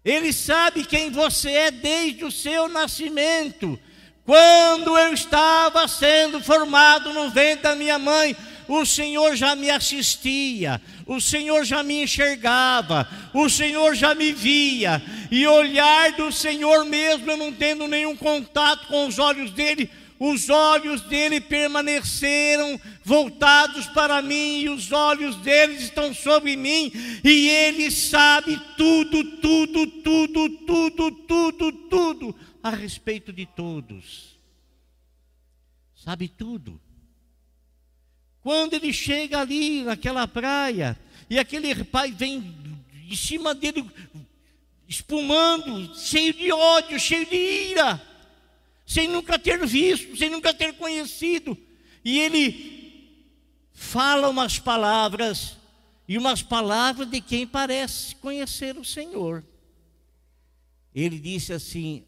Ele 0.04 0.34
sabe 0.34 0.86
quem 0.86 1.12
você 1.12 1.52
é 1.52 1.71
desde 1.71 2.26
o 2.26 2.32
seu 2.32 2.67
nascimento. 2.67 3.80
Quando 4.25 4.97
eu 4.97 5.13
estava 5.13 5.88
sendo 5.88 6.41
formado 6.41 7.13
no 7.13 7.29
ventre 7.29 7.61
da 7.61 7.75
minha 7.75 7.99
mãe, 7.99 8.35
o 8.67 8.83
Senhor 8.83 9.35
já 9.35 9.55
me 9.55 9.69
assistia, 9.69 10.81
o 11.05 11.21
Senhor 11.21 11.63
já 11.63 11.83
me 11.83 12.01
enxergava, 12.01 13.07
o 13.35 13.47
Senhor 13.47 13.93
já 13.93 14.15
me 14.15 14.31
via, 14.33 14.99
e 15.29 15.45
olhar 15.45 16.13
do 16.13 16.31
Senhor 16.31 16.83
mesmo, 16.85 17.29
eu 17.29 17.38
não 17.38 17.53
tendo 17.53 17.88
nenhum 17.88 18.15
contato 18.15 18.88
com 18.88 19.05
os 19.05 19.19
olhos 19.19 19.51
dele, 19.51 19.88
os 20.19 20.49
olhos 20.49 21.01
dele 21.01 21.39
permaneceram 21.39 22.81
voltados 23.03 23.85
para 23.88 24.23
mim, 24.23 24.61
e 24.61 24.69
os 24.69 24.91
olhos 24.91 25.35
deles 25.35 25.83
estão 25.83 26.15
sobre 26.15 26.55
mim, 26.55 26.91
e 27.23 27.47
ele 27.47 27.91
sabe 27.91 28.59
tudo, 28.75 29.23
tudo, 29.23 29.85
tudo, 29.85 30.49
tudo, 30.49 31.11
tudo, 31.11 31.71
tudo 31.71 32.35
a 32.65 32.71
respeito 32.71 33.32
de 33.32 33.45
todos. 33.45 34.39
Sabe 35.95 36.28
tudo. 36.28 36.82
Quando 38.41 38.73
ele 38.73 38.91
chega 38.91 39.39
ali 39.39 39.84
naquela 39.84 40.28
praia, 40.28 40.99
e 41.30 41.38
aquele 41.38 41.84
pai 41.84 42.12
vem 42.12 42.56
em 43.08 43.15
cima 43.15 43.54
dele, 43.54 43.88
espumando, 44.88 45.95
cheio 45.95 46.34
de 46.34 46.51
ódio, 46.51 46.99
cheio 46.99 47.28
de 47.28 47.36
ira 47.36 48.01
sem 48.84 49.08
nunca 49.08 49.38
ter 49.38 49.63
visto, 49.67 50.17
sem 50.17 50.32
nunca 50.32 50.51
ter 50.51 50.73
conhecido. 50.73 51.56
E 52.04 52.19
ele 52.19 53.12
fala 53.73 54.28
umas 54.28 54.58
palavras, 54.58 55.56
e 56.08 56.17
umas 56.17 56.41
palavras 56.41 57.08
de 57.12 57.21
quem 57.21 57.45
parece 57.45 58.15
conhecer 58.15 58.75
o 58.75 58.84
Senhor. 58.84 59.43
Ele 60.95 61.19
disse 61.19 61.54
assim: 61.54 62.04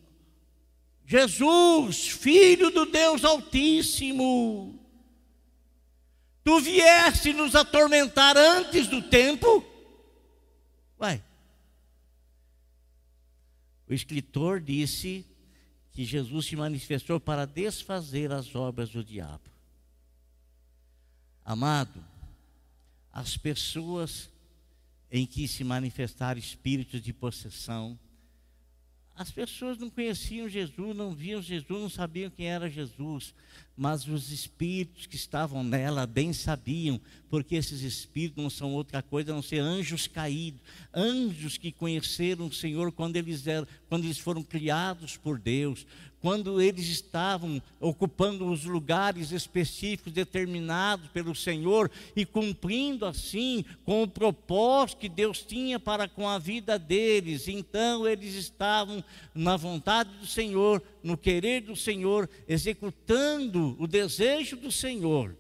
Jesus, 1.08 2.10
filho 2.10 2.70
do 2.70 2.86
Deus 2.86 3.24
Altíssimo, 3.24 4.78
tu 6.44 6.60
vieste 6.60 7.32
nos 7.32 7.56
atormentar 7.56 8.36
antes 8.36 8.88
do 8.88 9.02
tempo? 9.02 9.66
Vai. 11.00 11.24
O 13.88 13.94
escritor 13.94 14.60
disse 14.60 15.26
que 15.94 16.04
Jesus 16.04 16.48
se 16.48 16.58
manifestou 16.58 17.22
para 17.22 17.48
desfazer 17.48 18.34
as 18.34 18.54
obras 18.54 18.90
do 18.90 19.02
diabo. 19.02 19.50
Amado, 21.46 22.04
as 23.14 23.38
pessoas 23.38 24.30
em 25.10 25.26
que 25.26 25.48
se 25.48 25.64
manifestaram 25.64 26.38
espíritos 26.38 27.02
de 27.02 27.14
possessão, 27.14 27.98
as 29.18 29.32
pessoas 29.32 29.78
não 29.80 29.90
conheciam 29.90 30.48
Jesus, 30.48 30.96
não 30.96 31.12
viam 31.12 31.42
Jesus, 31.42 31.82
não 31.82 31.90
sabiam 31.90 32.30
quem 32.30 32.50
era 32.50 32.70
Jesus, 32.70 33.34
mas 33.78 34.08
os 34.08 34.32
espíritos 34.32 35.06
que 35.06 35.16
estavam 35.16 35.64
nela 35.64 36.08
bem 36.08 36.34
sabiam, 36.34 37.00
porque 37.30 37.56
esses 37.56 37.82
espíritos 37.82 38.42
não 38.42 38.50
são 38.50 38.74
outra 38.74 39.04
coisa 39.04 39.32
a 39.32 39.36
não 39.36 39.42
ser 39.44 39.60
anjos 39.60 40.08
caídos, 40.08 40.60
anjos 40.94 41.58
que 41.58 41.72
conheceram 41.72 42.48
o 42.48 42.54
Senhor 42.54 42.92
quando 42.92 43.18
eles, 43.18 43.46
eram, 43.46 43.68
quando 43.88 44.06
eles 44.06 44.18
foram 44.18 44.42
criados 44.42 45.16
por 45.16 45.38
Deus, 45.38 45.86
quando 46.22 46.60
eles 46.62 46.88
estavam 46.88 47.62
ocupando 47.80 48.50
os 48.52 48.64
lugares 48.64 49.32
específicos 49.32 50.12
determinados 50.12 51.08
pelo 51.10 51.36
Senhor 51.36 51.92
e 52.16 52.26
cumprindo 52.26 53.06
assim 53.06 53.64
com 53.86 54.04
o 54.04 54.08
propósito 54.08 55.00
que 55.00 55.10
Deus 55.10 55.42
tinha 55.42 55.80
para 55.80 56.08
com 56.08 56.28
a 56.28 56.40
vida 56.40 56.80
deles. 56.80 57.48
Então 57.48 58.08
eles 58.08 58.34
estavam 58.34 59.04
na 59.34 59.56
vontade 59.56 60.10
do 60.18 60.26
Senhor, 60.26 60.82
no 61.04 61.18
querer 61.18 61.62
do 61.62 61.76
Senhor, 61.76 62.30
executando 62.48 63.67
o 63.80 63.88
desejo 63.88 64.56
do 64.58 64.72
Senhor. 64.72 65.36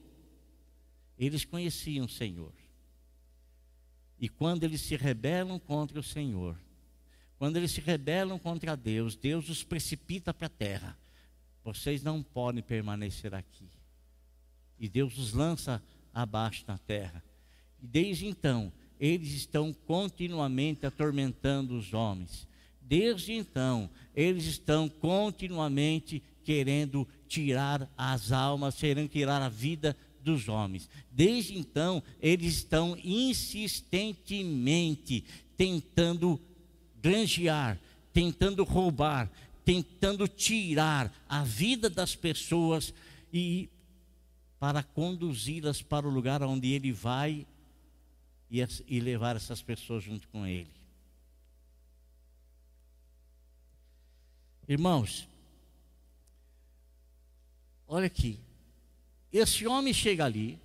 Eles 1.17 1.45
conheciam 1.45 2.05
o 2.05 2.09
Senhor. 2.09 2.53
E 4.19 4.27
quando 4.27 4.63
eles 4.63 4.81
se 4.81 4.95
rebelam 4.95 5.59
contra 5.59 5.99
o 5.99 6.03
Senhor, 6.03 6.57
quando 7.37 7.57
eles 7.57 7.71
se 7.71 7.81
rebelam 7.81 8.39
contra 8.39 8.75
Deus, 8.75 9.15
Deus 9.15 9.47
os 9.49 9.63
precipita 9.63 10.33
para 10.33 10.47
a 10.47 10.49
terra. 10.49 10.97
Vocês 11.63 12.01
não 12.01 12.23
podem 12.23 12.63
permanecer 12.63 13.33
aqui. 13.33 13.69
E 14.79 14.89
Deus 14.89 15.17
os 15.17 15.33
lança 15.33 15.83
abaixo 16.13 16.63
na 16.67 16.77
terra. 16.77 17.23
E 17.81 17.85
desde 17.85 18.25
então, 18.25 18.71
eles 18.99 19.31
estão 19.33 19.71
continuamente 19.71 20.85
atormentando 20.85 21.77
os 21.77 21.93
homens. 21.93 22.47
Desde 22.81 23.33
então, 23.33 23.89
eles 24.15 24.45
estão 24.45 24.89
continuamente 24.89 26.23
querendo 26.43 27.07
tirar 27.27 27.91
as 27.97 28.31
almas, 28.31 28.75
querendo 28.75 29.09
tirar 29.09 29.41
a 29.41 29.49
vida 29.49 29.97
dos 30.23 30.47
homens. 30.47 30.87
Desde 31.11 31.57
então, 31.57 32.01
eles 32.21 32.55
estão 32.55 32.97
insistentemente 33.03 35.25
tentando 35.55 36.39
granjear, 37.01 37.79
tentando 38.13 38.63
roubar, 38.63 39.31
tentando 39.63 40.27
tirar 40.27 41.13
a 41.27 41.43
vida 41.43 41.89
das 41.89 42.15
pessoas 42.15 42.93
e 43.31 43.69
para 44.59 44.81
conduzi-las 44.81 45.81
para 45.81 46.07
o 46.07 46.11
lugar 46.11 46.41
onde 46.43 46.71
ele 46.71 46.91
vai 46.91 47.45
e, 48.49 48.65
e 48.87 48.99
levar 48.99 49.35
essas 49.35 49.61
pessoas 49.61 50.03
junto 50.03 50.27
com 50.29 50.45
ele. 50.45 50.69
Irmãos, 54.67 55.27
olha 57.87 58.07
aqui, 58.07 58.39
esse 59.31 59.65
homem 59.65 59.93
chega 59.93 60.25
ali, 60.25 60.59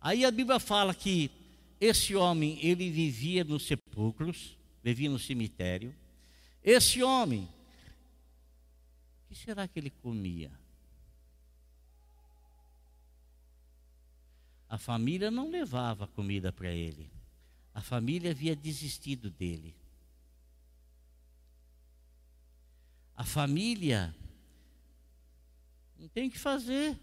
aí 0.00 0.24
a 0.24 0.30
Bíblia 0.30 0.58
fala 0.58 0.94
que 0.94 1.30
esse 1.80 2.14
homem 2.16 2.58
ele 2.60 2.90
vivia 2.90 3.44
nos 3.44 3.66
sepulcros, 3.66 4.56
vivia 4.82 5.08
no 5.08 5.18
cemitério. 5.18 5.94
Esse 6.62 7.02
homem, 7.02 7.48
o 9.24 9.28
que 9.28 9.34
será 9.34 9.68
que 9.68 9.78
ele 9.78 9.90
comia? 9.90 10.50
A 14.68 14.76
família 14.76 15.30
não 15.30 15.50
levava 15.50 16.06
comida 16.08 16.52
para 16.52 16.70
ele. 16.70 17.10
A 17.74 17.80
família 17.80 18.32
havia 18.32 18.54
desistido 18.54 19.30
dele. 19.30 19.74
A 23.16 23.24
família 23.24 24.14
não 25.98 26.08
tem 26.08 26.28
o 26.28 26.30
que 26.30 26.38
fazer. 26.38 26.98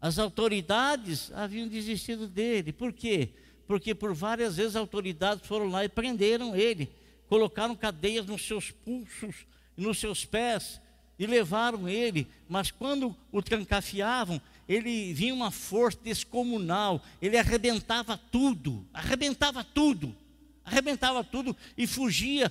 As 0.00 0.18
autoridades 0.18 1.32
haviam 1.32 1.66
desistido 1.66 2.28
dele. 2.28 2.72
Por 2.72 2.92
quê? 2.92 3.32
porque 3.66 3.94
por 3.94 4.14
várias 4.14 4.56
vezes 4.56 4.76
autoridades 4.76 5.46
foram 5.46 5.68
lá 5.68 5.84
e 5.84 5.88
prenderam 5.88 6.54
ele, 6.54 6.90
colocaram 7.28 7.74
cadeias 7.74 8.26
nos 8.26 8.46
seus 8.46 8.70
pulsos 8.70 9.46
nos 9.76 9.98
seus 9.98 10.24
pés 10.24 10.80
e 11.18 11.26
levaram 11.26 11.86
ele, 11.86 12.26
mas 12.48 12.70
quando 12.70 13.14
o 13.30 13.42
trancafiavam, 13.42 14.40
ele 14.66 15.12
vinha 15.12 15.34
uma 15.34 15.50
força 15.50 15.98
descomunal, 16.02 17.02
ele 17.20 17.36
arrebentava 17.36 18.16
tudo, 18.16 18.86
arrebentava 18.90 19.62
tudo, 19.62 20.16
arrebentava 20.64 21.22
tudo 21.22 21.54
e 21.76 21.86
fugia 21.86 22.50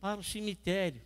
para 0.00 0.20
o 0.20 0.24
cemitério. 0.24 1.00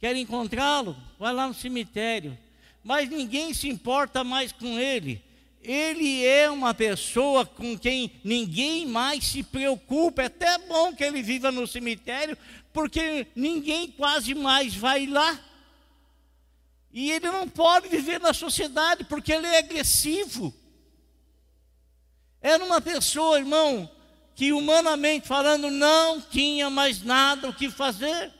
Quer 0.00 0.16
encontrá-lo? 0.16 0.96
Vai 1.18 1.32
lá 1.32 1.46
no 1.46 1.54
cemitério. 1.54 2.36
Mas 2.82 3.08
ninguém 3.08 3.52
se 3.52 3.68
importa 3.68 4.24
mais 4.24 4.50
com 4.50 4.78
ele 4.78 5.22
ele 5.62 6.24
é 6.24 6.50
uma 6.50 6.72
pessoa 6.72 7.44
com 7.44 7.78
quem 7.78 8.10
ninguém 8.24 8.86
mais 8.86 9.24
se 9.24 9.42
preocupa. 9.42 10.22
É 10.22 10.26
até 10.26 10.58
bom 10.58 10.94
que 10.94 11.04
ele 11.04 11.22
viva 11.22 11.52
no 11.52 11.66
cemitério, 11.66 12.36
porque 12.72 13.26
ninguém 13.34 13.90
quase 13.90 14.34
mais 14.34 14.74
vai 14.74 15.06
lá. 15.06 15.38
E 16.92 17.10
ele 17.10 17.30
não 17.30 17.48
pode 17.48 17.88
viver 17.88 18.18
na 18.18 18.32
sociedade, 18.32 19.04
porque 19.04 19.32
ele 19.32 19.46
é 19.46 19.58
agressivo. 19.58 20.52
Era 22.40 22.64
uma 22.64 22.80
pessoa, 22.80 23.38
irmão, 23.38 23.88
que 24.34 24.52
humanamente 24.52 25.28
falando 25.28 25.70
não 25.70 26.22
tinha 26.22 26.70
mais 26.70 27.02
nada 27.02 27.50
o 27.50 27.54
que 27.54 27.70
fazer. 27.70 28.32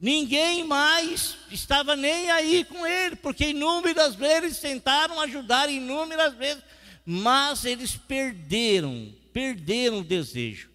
Ninguém 0.00 0.62
mais 0.62 1.36
estava 1.50 1.96
nem 1.96 2.30
aí 2.30 2.64
com 2.64 2.86
ele, 2.86 3.16
porque 3.16 3.50
inúmeras 3.50 4.14
vezes 4.14 4.60
tentaram 4.60 5.20
ajudar, 5.20 5.68
inúmeras 5.68 6.34
vezes, 6.34 6.62
mas 7.04 7.64
eles 7.64 7.96
perderam, 7.96 9.12
perderam 9.32 9.98
o 9.98 10.04
desejo. 10.04 10.70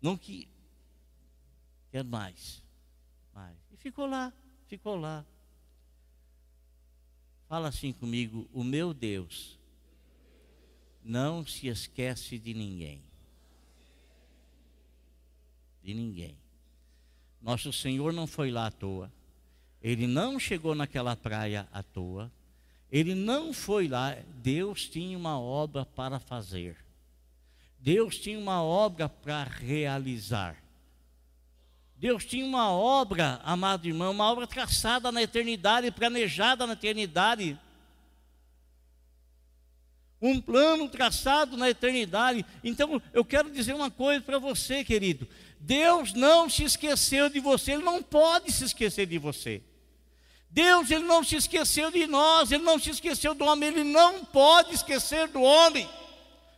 Não 0.00 0.16
que 0.16 0.46
quer 1.90 2.04
mais. 2.04 2.62
mais. 3.32 3.56
E 3.72 3.76
ficou 3.76 4.04
lá, 4.04 4.30
ficou 4.66 4.96
lá. 4.96 5.24
Fala 7.48 7.68
assim 7.68 7.94
comigo, 7.94 8.46
o 8.52 8.62
meu 8.62 8.92
Deus 8.92 9.58
não 11.02 11.46
se 11.46 11.66
esquece 11.66 12.38
de 12.38 12.52
ninguém. 12.52 13.02
De 15.82 15.94
ninguém. 15.94 16.36
Nosso 17.40 17.72
Senhor 17.72 18.12
não 18.12 18.26
foi 18.26 18.50
lá 18.50 18.66
à 18.66 18.70
toa. 18.70 19.12
Ele 19.82 20.06
não 20.06 20.38
chegou 20.38 20.74
naquela 20.74 21.16
praia 21.16 21.68
à 21.72 21.82
toa. 21.82 22.30
Ele 22.90 23.14
não 23.14 23.52
foi 23.52 23.86
lá. 23.86 24.16
Deus 24.42 24.88
tinha 24.88 25.16
uma 25.16 25.38
obra 25.38 25.84
para 25.84 26.18
fazer. 26.18 26.76
Deus 27.78 28.18
tinha 28.18 28.38
uma 28.38 28.62
obra 28.62 29.08
para 29.08 29.48
realizar. 29.48 30.56
Deus 31.96 32.24
tinha 32.24 32.44
uma 32.44 32.70
obra, 32.70 33.40
amado 33.44 33.86
irmão, 33.86 34.12
uma 34.12 34.30
obra 34.30 34.46
traçada 34.46 35.10
na 35.10 35.22
eternidade, 35.22 35.90
planejada 35.90 36.66
na 36.66 36.72
eternidade. 36.74 37.58
Um 40.20 40.40
plano 40.40 40.88
traçado 40.88 41.56
na 41.56 41.70
eternidade. 41.70 42.44
Então, 42.62 43.00
eu 43.12 43.24
quero 43.24 43.50
dizer 43.50 43.74
uma 43.74 43.90
coisa 43.90 44.20
para 44.20 44.38
você, 44.38 44.84
querido. 44.84 45.28
Deus 45.60 46.12
não 46.12 46.48
se 46.48 46.64
esqueceu 46.64 47.28
de 47.28 47.40
você, 47.40 47.72
Ele 47.72 47.82
não 47.82 48.02
pode 48.02 48.52
se 48.52 48.64
esquecer 48.64 49.06
de 49.06 49.18
você. 49.18 49.62
Deus, 50.50 50.90
Ele 50.90 51.04
não 51.04 51.22
se 51.22 51.36
esqueceu 51.36 51.90
de 51.90 52.06
nós, 52.06 52.50
Ele 52.50 52.62
não 52.62 52.78
se 52.78 52.90
esqueceu 52.90 53.34
do 53.34 53.44
homem, 53.44 53.68
Ele 53.68 53.84
não 53.84 54.24
pode 54.24 54.74
esquecer 54.74 55.28
do 55.28 55.42
homem. 55.42 55.88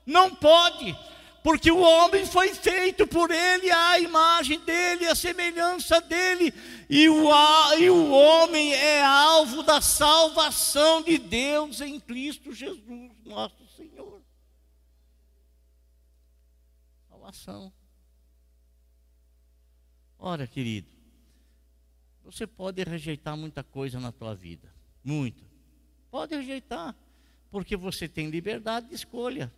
Não 0.07 0.35
pode, 0.35 0.97
porque 1.43 1.71
o 1.71 1.81
homem 1.81 2.25
foi 2.25 2.55
feito 2.55 3.07
por 3.07 3.31
Ele, 3.31 3.71
a 3.71 3.99
imagem 3.99 4.61
dEle, 4.61 5.07
a 5.07 5.15
semelhança 5.15 6.01
dEle, 6.01 6.53
e 6.89 7.09
o, 7.09 7.31
e 7.79 7.91
o 7.91 8.11
homem 8.11 8.73
é 8.73 9.03
alvo 9.03 9.63
da 9.63 9.81
salvação 9.81 11.03
de 11.03 11.19
Deus 11.19 11.81
em 11.81 11.99
Cristo 11.99 12.53
Jesus, 12.53 13.13
nosso 13.25 13.67
Senhor. 13.77 14.23
Salvação. 17.09 17.80
Ora, 20.23 20.47
querido, 20.47 20.87
você 22.23 22.47
pode 22.47 22.85
rejeitar 22.85 23.39
muita 23.39 23.65
coisa 23.65 23.99
na 23.99 24.13
tua 24.13 24.35
vida, 24.35 24.71
muita. 25.03 25.43
Pode 26.11 26.37
rejeitar, 26.37 26.95
porque 27.51 27.75
você 27.75 28.07
tem 28.07 28.29
liberdade 28.29 28.89
de 28.89 28.95
escolha. 28.95 29.51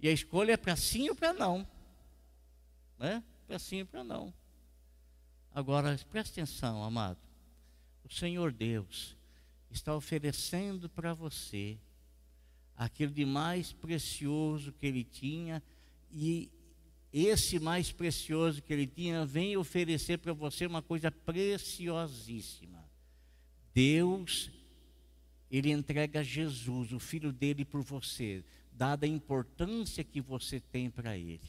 E 0.00 0.08
a 0.08 0.12
escolha 0.12 0.52
é 0.52 0.56
para 0.56 0.76
sim 0.76 1.10
ou 1.10 1.14
para 1.14 1.34
não. 1.34 1.68
Né? 2.98 3.22
Para 3.46 3.58
sim 3.58 3.82
ou 3.82 3.86
para 3.86 4.02
não. 4.02 4.32
Agora, 5.54 6.00
preste 6.10 6.40
atenção, 6.40 6.82
amado. 6.82 7.18
O 8.02 8.10
Senhor 8.10 8.50
Deus 8.50 9.14
está 9.70 9.94
oferecendo 9.94 10.88
para 10.88 11.12
você 11.12 11.78
aquilo 12.74 13.12
de 13.12 13.26
mais 13.26 13.74
precioso 13.74 14.72
que 14.72 14.86
Ele 14.86 15.04
tinha 15.04 15.62
e 16.10 16.50
esse 17.12 17.58
mais 17.58 17.92
precioso 17.92 18.62
que 18.62 18.72
ele 18.72 18.86
tinha, 18.86 19.26
vem 19.26 19.56
oferecer 19.56 20.18
para 20.18 20.32
você 20.32 20.66
uma 20.66 20.80
coisa 20.80 21.10
preciosíssima. 21.10 22.82
Deus, 23.74 24.50
ele 25.50 25.70
entrega 25.70 26.24
Jesus, 26.24 26.92
o 26.92 26.98
filho 26.98 27.32
dele, 27.32 27.64
por 27.64 27.82
você, 27.82 28.42
dada 28.72 29.04
a 29.04 29.08
importância 29.08 30.02
que 30.02 30.20
você 30.20 30.58
tem 30.58 30.88
para 30.88 31.18
ele, 31.18 31.40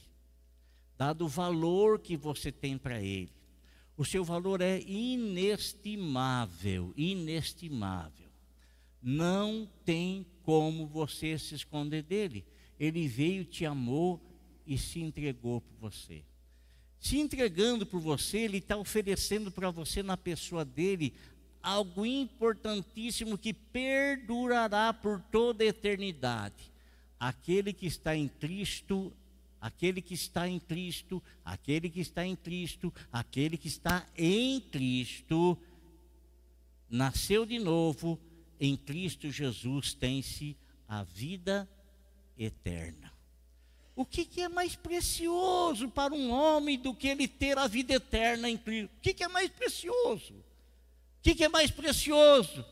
dado 0.97 1.26
o 1.26 1.30
valor 1.30 1.99
que 1.99 2.17
você 2.17 2.52
tem 2.52 2.78
para 2.78 3.02
ele. 3.02 3.32
O 3.95 4.04
seu 4.04 4.23
valor 4.23 4.60
é 4.60 4.82
inestimável, 4.82 6.91
inestimável. 6.97 8.28
Não 9.02 9.69
tem 9.86 10.26
como 10.41 10.88
você 10.88 11.38
se 11.38 11.56
esconder 11.56 12.02
dele. 12.02 12.43
Ele 12.80 13.08
veio, 13.08 13.45
te 13.45 13.65
amou 13.65 14.33
e 14.65 14.78
se 14.78 15.02
entregou 15.02 15.62
por 15.62 15.89
você. 15.89 16.23
Se 16.99 17.17
entregando 17.17 17.86
por 17.86 17.99
você, 17.99 18.39
Ele 18.39 18.58
está 18.58 18.78
oferecendo 18.78 19.52
para 19.52 19.69
você, 19.69 20.02
na 20.02 20.15
pessoa 20.15 20.63
dele, 20.63 21.13
algo 21.62 22.06
importantíssimo 22.06 23.38
que 23.38 23.54
perdurará 23.54 24.93
por 24.93 25.21
toda 25.32 25.63
a 25.63 25.67
eternidade. 25.67 26.71
Aquele 27.19 27.71
que 27.71 27.86
está 27.86 28.15
em 28.15 28.28
Cristo, 28.28 29.13
aquele 29.62 30.02
que 30.02 30.13
está 30.13 30.47
em 30.47 30.60
Cristo, 30.60 31.23
aquele 31.43 31.89
que 31.89 32.02
está 32.02 32.26
em 32.26 32.36
Cristo, 32.36 32.93
aquele 33.12 33.58
que 33.58 33.69
está 33.69 34.06
em 34.17 34.60
Cristo, 34.60 35.58
nasceu 36.89 37.45
de 37.45 37.60
novo, 37.60 38.19
em 38.60 38.76
Cristo 38.76 39.32
Jesus 39.32 39.93
tem-se 39.93 40.58
a 40.86 41.04
vida 41.04 41.67
eterna. 42.38 43.12
O 43.95 44.06
que, 44.06 44.25
que, 44.25 44.41
é 44.41 44.49
mais 44.49 44.75
precioso 44.75 45.88
para 45.88 46.13
um 46.13 46.32
homem 46.32 46.79
do 46.79 46.95
que 46.95 47.08
ele 47.08 47.27
ter 47.27 47.58
a 47.60 47.67
vida 47.67 47.93
eterna 47.93 48.49
em 48.49 48.58
Cristo? 48.58 48.91
O 48.97 49.01
que, 49.01 49.13
que 49.13 49.23
é 49.23 49.27
mais 49.27 49.49
precioso? 49.49 50.34
O 50.34 51.21
que, 51.21 51.36
que 51.36 51.43
é 51.43 51.49
mais 51.49 51.69
precioso? 51.69 52.65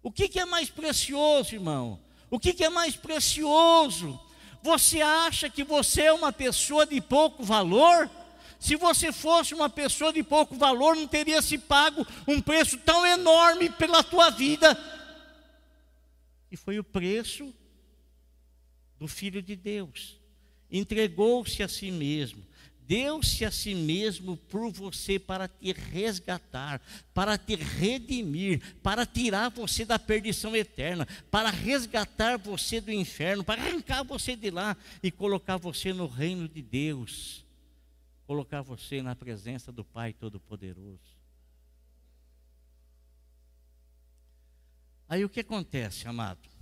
O 0.00 0.12
que, 0.12 0.38
é 0.38 0.44
mais 0.44 0.70
precioso, 0.70 1.54
irmão? 1.54 1.98
O 2.30 2.38
que 2.38 2.62
é 2.62 2.68
mais 2.68 2.94
precioso? 2.94 4.20
Você 4.62 5.00
acha 5.00 5.50
que 5.50 5.64
você 5.64 6.02
é 6.02 6.12
uma 6.12 6.32
pessoa 6.32 6.86
de 6.86 7.00
pouco 7.00 7.42
valor? 7.42 8.08
Se 8.60 8.76
você 8.76 9.12
fosse 9.12 9.54
uma 9.54 9.68
pessoa 9.68 10.12
de 10.12 10.22
pouco 10.22 10.54
valor, 10.54 10.94
não 10.94 11.06
teria 11.06 11.42
se 11.42 11.58
pago 11.58 12.06
um 12.28 12.40
preço 12.40 12.78
tão 12.78 13.04
enorme 13.04 13.70
pela 13.70 14.04
tua 14.04 14.30
vida. 14.30 14.78
E 16.50 16.56
foi 16.56 16.78
o 16.78 16.84
preço 16.84 17.52
do 19.04 19.08
Filho 19.08 19.42
de 19.42 19.54
Deus. 19.54 20.18
Entregou-se 20.70 21.62
a 21.62 21.68
si 21.68 21.90
mesmo, 21.90 22.42
deu-se 22.88 23.44
a 23.44 23.50
si 23.50 23.74
mesmo 23.74 24.34
por 24.34 24.72
você 24.72 25.18
para 25.18 25.46
te 25.46 25.72
resgatar, 25.72 26.80
para 27.12 27.36
te 27.36 27.54
redimir, 27.54 28.62
para 28.82 29.04
tirar 29.04 29.50
você 29.50 29.84
da 29.84 29.98
perdição 29.98 30.56
eterna, 30.56 31.06
para 31.30 31.50
resgatar 31.50 32.38
você 32.38 32.80
do 32.80 32.90
inferno, 32.90 33.44
para 33.44 33.60
arrancar 33.60 34.02
você 34.04 34.34
de 34.34 34.50
lá 34.50 34.74
e 35.02 35.10
colocar 35.10 35.58
você 35.58 35.92
no 35.92 36.06
reino 36.06 36.48
de 36.48 36.62
Deus, 36.62 37.44
colocar 38.26 38.62
você 38.62 39.02
na 39.02 39.14
presença 39.14 39.70
do 39.70 39.84
Pai 39.84 40.14
Todo-Poderoso. 40.14 41.14
Aí 45.06 45.22
o 45.22 45.28
que 45.28 45.40
acontece, 45.40 46.08
amado? 46.08 46.53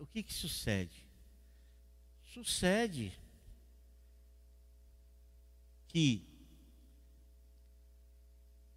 O 0.00 0.06
que, 0.06 0.22
que 0.22 0.32
sucede? 0.32 1.06
Sucede 2.24 3.12
que 5.88 6.22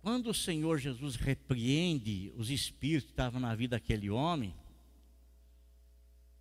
quando 0.01 0.29
o 0.29 0.33
Senhor 0.33 0.79
Jesus 0.79 1.15
repreende 1.15 2.31
os 2.35 2.49
espíritos 2.49 3.05
que 3.05 3.11
estavam 3.11 3.39
na 3.39 3.53
vida 3.53 3.77
daquele 3.77 4.09
homem, 4.09 4.55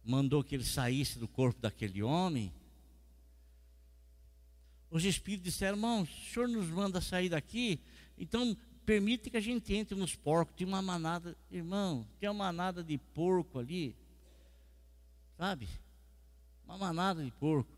mandou 0.02 0.42
que 0.42 0.54
ele 0.54 0.64
saísse 0.64 1.18
do 1.18 1.28
corpo 1.28 1.60
daquele 1.60 2.02
homem, 2.02 2.52
os 4.90 5.04
espíritos 5.04 5.52
disseram, 5.52 5.76
irmão, 5.76 6.02
o 6.02 6.06
senhor 6.06 6.48
nos 6.48 6.66
manda 6.66 7.00
sair 7.00 7.28
daqui, 7.28 7.80
então 8.18 8.56
permite 8.84 9.30
que 9.30 9.36
a 9.36 9.40
gente 9.40 9.72
entre 9.72 9.94
nos 9.94 10.16
porcos. 10.16 10.56
Tem 10.56 10.66
uma 10.66 10.82
manada, 10.82 11.36
irmão, 11.50 12.08
tem 12.18 12.28
uma 12.28 12.46
manada 12.46 12.82
de 12.82 12.98
porco 12.98 13.58
ali 13.58 13.94
sabe? 15.40 15.66
Uma 16.66 16.76
manada 16.76 17.24
de 17.24 17.30
porco. 17.30 17.72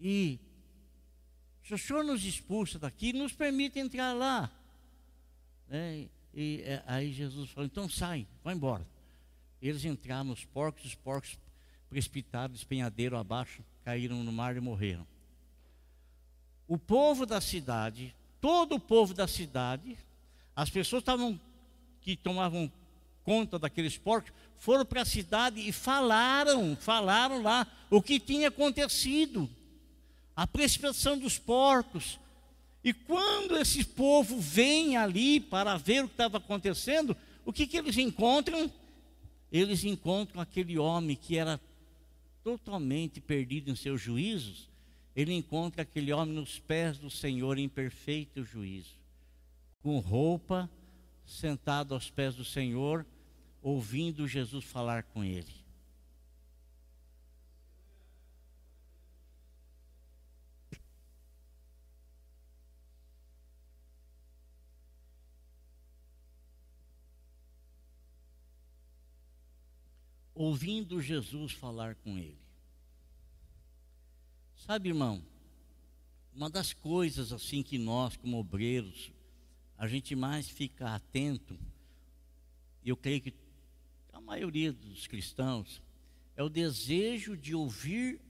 E 0.00 0.40
se 1.62 1.74
o 1.74 1.78
Senhor 1.78 2.02
nos 2.02 2.24
expulsa 2.24 2.78
daqui, 2.78 3.12
nos 3.12 3.34
permite 3.34 3.78
entrar 3.78 4.14
lá. 4.14 4.50
É, 5.68 6.08
e 6.32 6.62
é, 6.64 6.82
aí 6.86 7.12
Jesus 7.12 7.50
falou, 7.50 7.66
então 7.66 7.90
sai, 7.90 8.26
vai 8.42 8.54
embora. 8.54 8.86
Eles 9.60 9.84
entraram 9.84 10.30
os 10.30 10.46
porcos, 10.46 10.86
os 10.86 10.94
porcos 10.94 11.38
precipitaram, 11.90 12.54
despenhadeiro 12.54 13.18
abaixo, 13.18 13.62
caíram 13.84 14.24
no 14.24 14.32
mar 14.32 14.56
e 14.56 14.60
morreram. 14.60 15.06
O 16.66 16.78
povo 16.78 17.26
da 17.26 17.38
cidade, 17.38 18.16
todo 18.40 18.76
o 18.76 18.80
povo 18.80 19.12
da 19.12 19.28
cidade, 19.28 19.98
as 20.56 20.70
pessoas 20.70 21.02
estavam 21.02 21.38
que 22.00 22.16
tomavam 22.16 22.72
conta 23.24 23.58
daqueles 23.58 23.96
porcos, 23.96 24.32
foram 24.58 24.84
para 24.84 25.02
a 25.02 25.06
cidade 25.06 25.60
e 25.60 25.72
falaram, 25.72 26.76
falaram 26.76 27.42
lá 27.42 27.66
o 27.90 28.00
que 28.00 28.20
tinha 28.20 28.48
acontecido, 28.48 29.48
a 30.34 30.46
precipitação 30.46 31.18
dos 31.18 31.38
porcos. 31.38 32.18
E 32.84 32.92
quando 32.92 33.56
esse 33.56 33.84
povo 33.84 34.40
vem 34.40 34.96
ali 34.96 35.40
para 35.40 35.76
ver 35.76 36.04
o 36.04 36.08
que 36.08 36.14
estava 36.14 36.38
acontecendo, 36.38 37.16
o 37.44 37.52
que, 37.52 37.66
que 37.66 37.76
eles 37.76 37.96
encontram? 37.96 38.70
eles 39.52 39.84
encontram 39.84 40.40
aquele 40.40 40.78
homem 40.78 41.14
que 41.14 41.36
era 41.36 41.60
totalmente 42.42 43.20
perdido 43.20 43.70
em 43.70 43.76
seus 43.76 44.00
juízos, 44.00 44.70
ele 45.14 45.34
encontra 45.34 45.82
aquele 45.82 46.10
homem 46.10 46.34
nos 46.34 46.58
pés 46.58 46.96
do 46.96 47.10
Senhor 47.10 47.58
em 47.58 47.68
perfeito 47.68 48.42
juízo, 48.42 48.94
com 49.82 49.98
roupa, 49.98 50.70
sentado 51.26 51.92
aos 51.92 52.08
pés 52.08 52.34
do 52.34 52.44
Senhor, 52.44 53.06
ouvindo 53.62 54.26
Jesus 54.26 54.64
falar 54.64 55.04
com 55.04 55.24
ele. 55.24 55.62
ouvindo 70.42 71.00
Jesus 71.00 71.52
falar 71.52 71.94
com 71.94 72.18
ele. 72.18 72.42
Sabe, 74.56 74.88
irmão, 74.88 75.24
uma 76.34 76.50
das 76.50 76.72
coisas 76.72 77.32
assim 77.32 77.62
que 77.62 77.78
nós, 77.78 78.16
como 78.16 78.38
obreiros, 78.38 79.12
a 79.78 79.86
gente 79.86 80.16
mais 80.16 80.48
fica 80.48 80.94
atento, 80.94 81.56
e 82.82 82.88
eu 82.88 82.96
creio 82.96 83.20
que 83.20 83.32
maioria 84.22 84.72
dos 84.72 85.06
cristãos, 85.06 85.82
é 86.36 86.42
o 86.42 86.48
desejo 86.48 87.36
de 87.36 87.54
ouvir 87.54 88.20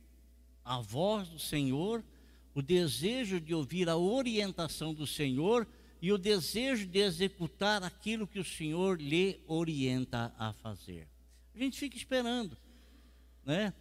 a 0.64 0.80
voz 0.80 1.28
do 1.28 1.38
Senhor, 1.38 2.05
o 2.55 2.62
desejo 2.62 3.40
de 3.40 3.55
ouvir 3.55 3.88
a 3.88 3.97
orientação 3.97 4.93
do 4.93 5.07
Senhor 5.07 5.66
e 6.01 6.12
o 6.12 6.18
desejo 6.18 6.86
de 6.86 6.99
executar 6.99 7.82
aquilo 7.82 8.26
que 8.26 8.38
o 8.38 8.45
Senhor 8.45 9.01
lhe 9.01 9.40
orienta 9.47 10.34
a 10.38 10.53
fazer. 10.53 11.09
A 11.55 11.59
gente 11.59 11.78
fica 11.78 11.97
esperando, 11.97 12.57
né? 13.45 13.72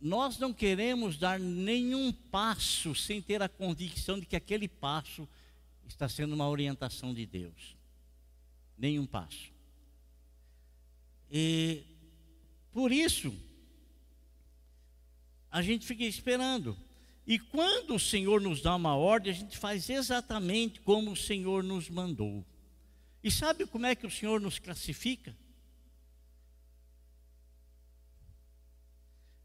Nós 0.00 0.38
não 0.38 0.52
queremos 0.52 1.16
dar 1.16 1.40
nenhum 1.40 2.12
passo 2.12 2.94
sem 2.94 3.20
ter 3.20 3.42
a 3.42 3.48
convicção 3.48 4.20
de 4.20 4.26
que 4.26 4.36
aquele 4.36 4.68
passo 4.68 5.28
está 5.88 6.08
sendo 6.08 6.34
uma 6.34 6.48
orientação 6.48 7.14
de 7.14 7.24
Deus. 7.24 7.76
Nenhum 8.76 9.06
passo. 9.06 9.55
E 11.30 11.84
por 12.72 12.92
isso 12.92 13.34
a 15.50 15.62
gente 15.62 15.86
fica 15.86 16.04
esperando. 16.04 16.76
E 17.26 17.38
quando 17.38 17.94
o 17.94 17.98
Senhor 17.98 18.40
nos 18.40 18.62
dá 18.62 18.76
uma 18.76 18.94
ordem, 18.94 19.32
a 19.32 19.34
gente 19.34 19.58
faz 19.58 19.90
exatamente 19.90 20.80
como 20.80 21.10
o 21.10 21.16
Senhor 21.16 21.64
nos 21.64 21.90
mandou. 21.90 22.44
E 23.22 23.30
sabe 23.30 23.66
como 23.66 23.86
é 23.86 23.94
que 23.94 24.06
o 24.06 24.10
Senhor 24.10 24.40
nos 24.40 24.58
classifica? 24.58 25.36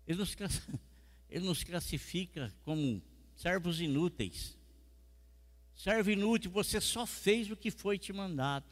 Ele 0.06 0.20
nos, 0.20 0.36
ele 1.30 1.46
nos 1.46 1.64
classifica 1.64 2.54
como 2.64 3.02
servos 3.36 3.82
inúteis. 3.82 4.56
Servo 5.76 6.12
inútil, 6.12 6.52
você 6.52 6.80
só 6.80 7.08
fez 7.08 7.50
o 7.50 7.56
que 7.56 7.72
foi 7.72 7.98
te 7.98 8.14
mandado. 8.14 8.66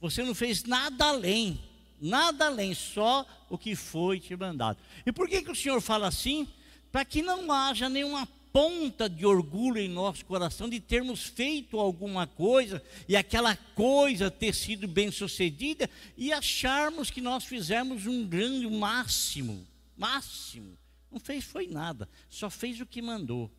Você 0.00 0.24
não 0.24 0.34
fez 0.34 0.64
nada 0.64 1.04
além, 1.04 1.62
nada 2.00 2.46
além, 2.46 2.74
só 2.74 3.26
o 3.48 3.58
que 3.58 3.76
foi 3.76 4.18
te 4.18 4.34
mandado. 4.34 4.78
E 5.04 5.12
por 5.12 5.28
que, 5.28 5.42
que 5.42 5.50
o 5.50 5.56
Senhor 5.56 5.80
fala 5.80 6.08
assim? 6.08 6.48
Para 6.90 7.04
que 7.04 7.22
não 7.22 7.52
haja 7.52 7.88
nenhuma 7.88 8.26
ponta 8.52 9.08
de 9.08 9.24
orgulho 9.24 9.78
em 9.78 9.88
nosso 9.88 10.24
coração 10.24 10.68
de 10.68 10.80
termos 10.80 11.22
feito 11.22 11.78
alguma 11.78 12.26
coisa 12.26 12.82
e 13.08 13.16
aquela 13.16 13.54
coisa 13.54 14.28
ter 14.30 14.54
sido 14.54 14.88
bem 14.88 15.12
sucedida 15.12 15.88
e 16.16 16.32
acharmos 16.32 17.10
que 17.10 17.20
nós 17.20 17.44
fizemos 17.44 18.06
um 18.06 18.26
grande 18.26 18.68
máximo 18.68 19.70
máximo. 20.00 20.78
Não 21.10 21.20
fez 21.20 21.44
foi 21.44 21.66
nada, 21.66 22.08
só 22.30 22.48
fez 22.48 22.80
o 22.80 22.86
que 22.86 23.02
mandou. 23.02 23.50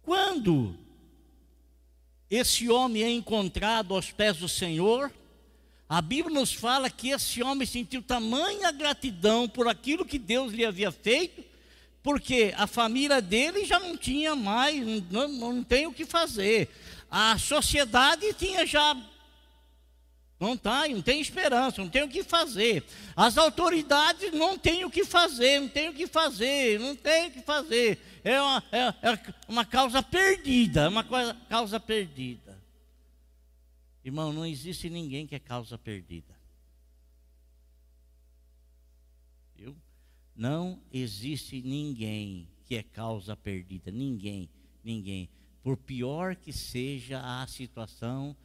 Quando 0.00 0.78
esse 2.30 2.68
homem 2.68 3.02
é 3.02 3.10
encontrado 3.10 3.94
aos 3.94 4.10
pés 4.10 4.38
do 4.38 4.48
Senhor, 4.48 5.12
a 5.88 6.02
Bíblia 6.02 6.34
nos 6.34 6.52
fala 6.52 6.90
que 6.90 7.10
esse 7.10 7.42
homem 7.42 7.66
sentiu 7.66 8.02
tamanha 8.02 8.72
gratidão 8.72 9.48
por 9.48 9.68
aquilo 9.68 10.04
que 10.04 10.18
Deus 10.18 10.52
lhe 10.52 10.64
havia 10.64 10.90
feito, 10.90 11.44
porque 12.02 12.52
a 12.56 12.66
família 12.66 13.20
dele 13.20 13.64
já 13.64 13.78
não 13.78 13.96
tinha 13.96 14.34
mais, 14.34 14.84
não, 15.10 15.28
não 15.28 15.62
tem 15.62 15.86
o 15.86 15.92
que 15.92 16.04
fazer. 16.04 16.68
A 17.08 17.38
sociedade 17.38 18.32
tinha 18.34 18.66
já 18.66 18.96
não 20.38 20.56
tá, 20.56 20.86
não 20.88 21.00
tem 21.00 21.20
esperança, 21.20 21.80
não 21.80 21.88
tem 21.88 22.02
o 22.02 22.08
que 22.08 22.22
fazer. 22.22 22.84
As 23.14 23.38
autoridades 23.38 24.32
não 24.32 24.58
têm 24.58 24.84
o 24.84 24.90
que 24.90 25.04
fazer, 25.04 25.60
não 25.60 25.68
tem 25.68 25.88
o 25.88 25.94
que 25.94 26.06
fazer, 26.06 26.78
não 26.78 26.94
tem 26.94 27.28
o 27.28 27.30
que 27.30 27.40
fazer. 27.40 27.98
É 28.22 28.40
uma, 28.40 28.62
é, 28.70 28.80
é 28.80 29.34
uma 29.48 29.64
causa 29.64 30.02
perdida, 30.02 30.82
é 30.82 30.88
uma 30.88 31.04
coisa, 31.04 31.34
causa 31.48 31.80
perdida. 31.80 32.60
Irmão, 34.04 34.32
não 34.32 34.44
existe 34.44 34.90
ninguém 34.90 35.26
que 35.26 35.34
é 35.34 35.38
causa 35.38 35.78
perdida. 35.78 36.36
Viu? 39.56 39.74
Não 40.34 40.80
existe 40.92 41.62
ninguém 41.62 42.46
que 42.66 42.76
é 42.76 42.82
causa 42.82 43.34
perdida. 43.34 43.90
Ninguém, 43.90 44.50
ninguém. 44.84 45.30
Por 45.62 45.78
pior 45.78 46.36
que 46.36 46.52
seja 46.52 47.20
a 47.22 47.46
situação 47.46 48.36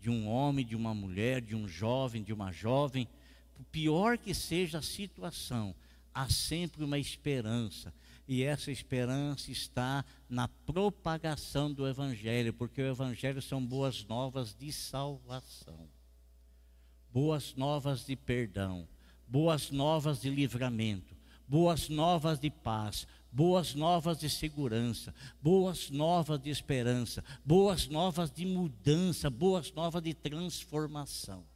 de 0.00 0.08
um 0.08 0.28
homem, 0.28 0.64
de 0.64 0.74
uma 0.74 0.94
mulher, 0.94 1.40
de 1.40 1.54
um 1.54 1.68
jovem, 1.68 2.22
de 2.22 2.32
uma 2.32 2.50
jovem, 2.50 3.06
por 3.54 3.64
pior 3.66 4.16
que 4.16 4.34
seja 4.34 4.78
a 4.78 4.82
situação, 4.82 5.74
há 6.14 6.28
sempre 6.28 6.82
uma 6.82 6.98
esperança. 6.98 7.92
E 8.26 8.42
essa 8.42 8.70
esperança 8.70 9.50
está 9.50 10.04
na 10.28 10.48
propagação 10.48 11.72
do 11.72 11.86
Evangelho, 11.86 12.52
porque 12.52 12.80
o 12.80 12.86
Evangelho 12.86 13.42
são 13.42 13.64
boas 13.64 14.04
novas 14.04 14.54
de 14.54 14.72
salvação, 14.72 15.88
boas 17.12 17.54
novas 17.54 18.06
de 18.06 18.14
perdão, 18.14 18.88
boas 19.26 19.70
novas 19.70 20.20
de 20.20 20.30
livramento, 20.30 21.16
boas 21.46 21.88
novas 21.88 22.38
de 22.38 22.50
paz, 22.50 23.06
boas 23.32 23.74
novas 23.74 24.18
de 24.18 24.28
segurança, 24.28 25.14
boas 25.40 25.90
novas 25.90 26.40
de 26.40 26.50
esperança, 26.50 27.24
boas 27.44 27.86
novas 27.86 28.30
de 28.30 28.44
mudança, 28.44 29.30
boas 29.30 29.72
novas 29.72 30.02
de 30.02 30.14
transformação. 30.14 31.46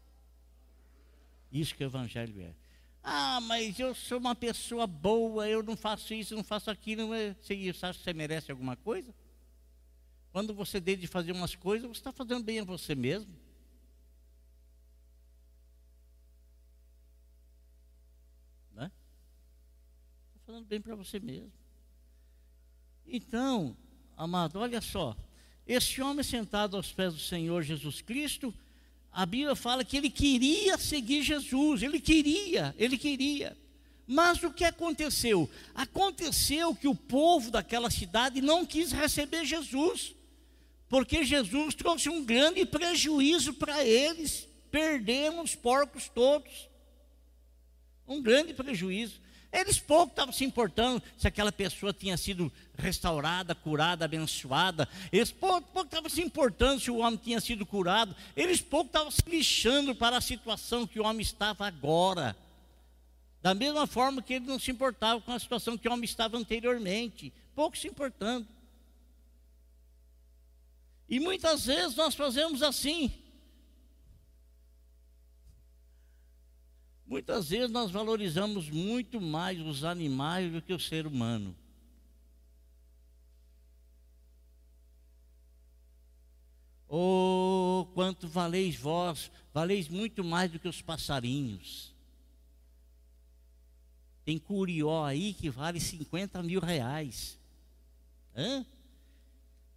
Isso 1.50 1.74
que 1.74 1.84
o 1.84 1.86
Evangelho 1.86 2.40
é. 2.40 2.54
Ah, 3.02 3.40
mas 3.42 3.78
eu 3.78 3.94
sou 3.94 4.18
uma 4.18 4.34
pessoa 4.34 4.86
boa, 4.86 5.48
eu 5.48 5.62
não 5.62 5.76
faço 5.76 6.14
isso, 6.14 6.34
não 6.34 6.44
faço 6.44 6.70
aquilo. 6.70 7.08
Você 7.08 7.70
acha 7.82 7.98
que 7.98 8.04
você 8.04 8.12
merece 8.14 8.50
alguma 8.50 8.76
coisa? 8.76 9.14
Quando 10.32 10.54
você 10.54 10.80
deixa 10.80 11.02
de 11.02 11.06
fazer 11.06 11.32
umas 11.32 11.54
coisas, 11.54 11.86
você 11.86 12.00
está 12.00 12.12
fazendo 12.12 12.42
bem 12.42 12.60
a 12.60 12.64
você 12.64 12.94
mesmo. 12.94 13.32
Né? 18.72 18.90
Está 20.26 20.40
fazendo 20.46 20.64
bem 20.64 20.80
para 20.80 20.96
você 20.96 21.20
mesmo. 21.20 21.63
Então, 23.06 23.76
amado, 24.16 24.58
olha 24.58 24.80
só. 24.80 25.16
Esse 25.66 26.02
homem 26.02 26.22
sentado 26.22 26.76
aos 26.76 26.92
pés 26.92 27.14
do 27.14 27.20
Senhor 27.20 27.62
Jesus 27.62 28.00
Cristo, 28.00 28.54
a 29.10 29.24
Bíblia 29.24 29.54
fala 29.54 29.84
que 29.84 29.96
ele 29.96 30.10
queria 30.10 30.76
seguir 30.76 31.22
Jesus, 31.22 31.82
ele 31.82 32.00
queria, 32.00 32.74
ele 32.76 32.98
queria. 32.98 33.56
Mas 34.06 34.42
o 34.42 34.52
que 34.52 34.64
aconteceu? 34.64 35.48
Aconteceu 35.74 36.74
que 36.74 36.88
o 36.88 36.94
povo 36.94 37.50
daquela 37.50 37.90
cidade 37.90 38.40
não 38.40 38.66
quis 38.66 38.92
receber 38.92 39.46
Jesus, 39.46 40.14
porque 40.88 41.24
Jesus 41.24 41.74
trouxe 41.74 42.08
um 42.08 42.24
grande 42.24 42.66
prejuízo 42.66 43.54
para 43.54 43.84
eles. 43.84 44.46
Perderam 44.70 45.42
os 45.42 45.54
porcos 45.54 46.08
todos. 46.08 46.68
Um 48.06 48.20
grande 48.20 48.52
prejuízo. 48.52 49.20
Eles 49.54 49.78
pouco 49.78 50.10
estavam 50.10 50.32
se 50.32 50.44
importando 50.44 51.00
se 51.16 51.28
aquela 51.28 51.52
pessoa 51.52 51.92
tinha 51.92 52.16
sido 52.16 52.52
restaurada, 52.76 53.54
curada, 53.54 54.04
abençoada. 54.04 54.88
Eles 55.12 55.30
pouco, 55.30 55.68
pouco 55.68 55.86
estavam 55.86 56.10
se 56.10 56.20
importando 56.20 56.80
se 56.80 56.90
o 56.90 56.96
homem 56.96 57.20
tinha 57.22 57.40
sido 57.40 57.64
curado. 57.64 58.16
Eles 58.34 58.60
pouco 58.60 58.86
estavam 58.86 59.12
se 59.12 59.22
lixando 59.28 59.94
para 59.94 60.16
a 60.16 60.20
situação 60.20 60.88
que 60.88 60.98
o 60.98 61.04
homem 61.04 61.22
estava 61.22 61.68
agora. 61.68 62.36
Da 63.40 63.54
mesma 63.54 63.86
forma 63.86 64.20
que 64.20 64.34
ele 64.34 64.46
não 64.46 64.58
se 64.58 64.72
importava 64.72 65.20
com 65.20 65.30
a 65.30 65.38
situação 65.38 65.78
que 65.78 65.88
o 65.88 65.92
homem 65.92 66.04
estava 66.04 66.36
anteriormente. 66.36 67.32
Pouco 67.54 67.78
se 67.78 67.86
importando. 67.86 68.48
E 71.08 71.20
muitas 71.20 71.66
vezes 71.66 71.94
nós 71.94 72.16
fazemos 72.16 72.60
assim. 72.60 73.23
Muitas 77.06 77.50
vezes 77.50 77.70
nós 77.70 77.90
valorizamos 77.90 78.70
muito 78.70 79.20
mais 79.20 79.60
os 79.60 79.84
animais 79.84 80.50
do 80.50 80.62
que 80.62 80.72
o 80.72 80.80
ser 80.80 81.06
humano. 81.06 81.54
Oh, 86.88 87.86
quanto 87.92 88.28
valeis 88.28 88.76
vós, 88.76 89.30
valeis 89.52 89.88
muito 89.88 90.22
mais 90.22 90.50
do 90.50 90.58
que 90.58 90.68
os 90.68 90.80
passarinhos. 90.80 91.94
Tem 94.24 94.38
curió 94.38 95.04
aí 95.04 95.34
que 95.34 95.50
vale 95.50 95.78
50 95.78 96.42
mil 96.42 96.60
reais. 96.60 97.38
Hã? 98.34 98.64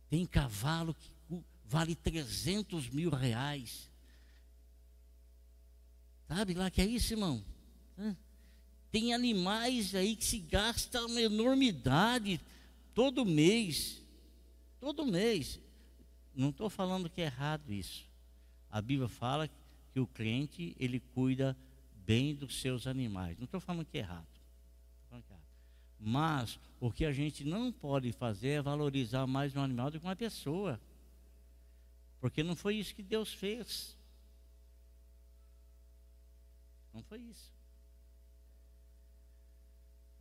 Tem 0.10 0.26
cavalo 0.26 0.94
que 0.94 1.12
vale 1.66 1.96
300 1.96 2.90
mil 2.90 3.10
reais. 3.10 3.90
Sabe 6.28 6.54
lá 6.54 6.70
que 6.70 6.82
é 6.82 6.86
isso, 6.86 7.14
irmão? 7.14 7.44
Tem 8.92 9.14
animais 9.14 9.96
aí 9.96 10.16
que 10.16 10.26
se 10.26 10.40
gasta 10.40 11.06
uma 11.06 11.22
enormidade 11.22 12.40
todo 12.94 13.26
mês. 13.26 14.02
Todo 14.80 15.06
mês. 15.06 15.60
Não 16.36 16.50
estou 16.50 16.70
falando 16.70 17.10
que 17.10 17.22
é 17.22 17.26
errado 17.26 17.72
isso. 17.72 18.06
A 18.70 18.82
Bíblia 18.82 19.08
fala 19.08 19.50
que 19.92 20.00
o 20.00 20.08
crente, 20.08 20.76
ele 20.80 21.00
cuida 21.00 21.58
bem 22.06 22.36
dos 22.36 22.62
seus 22.62 22.86
animais. 22.88 23.38
Não 23.38 23.46
estou 23.46 23.60
falando 23.60 23.86
que 23.86 23.98
é 23.98 24.02
errado. 24.02 24.28
Mas 26.00 26.60
o 26.80 26.92
que 26.92 27.06
a 27.06 27.12
gente 27.12 27.44
não 27.44 27.72
pode 27.72 28.12
fazer 28.12 28.50
é 28.50 28.62
valorizar 28.62 29.26
mais 29.26 29.56
um 29.56 29.62
animal 29.62 29.90
do 29.90 30.00
que 30.00 30.06
uma 30.06 30.16
pessoa. 30.16 30.80
Porque 32.20 32.44
não 32.44 32.56
foi 32.56 32.76
isso 32.76 32.94
que 32.94 33.02
Deus 33.02 33.34
fez. 33.34 33.97
Não 36.98 37.04
foi 37.04 37.20
isso. 37.20 37.52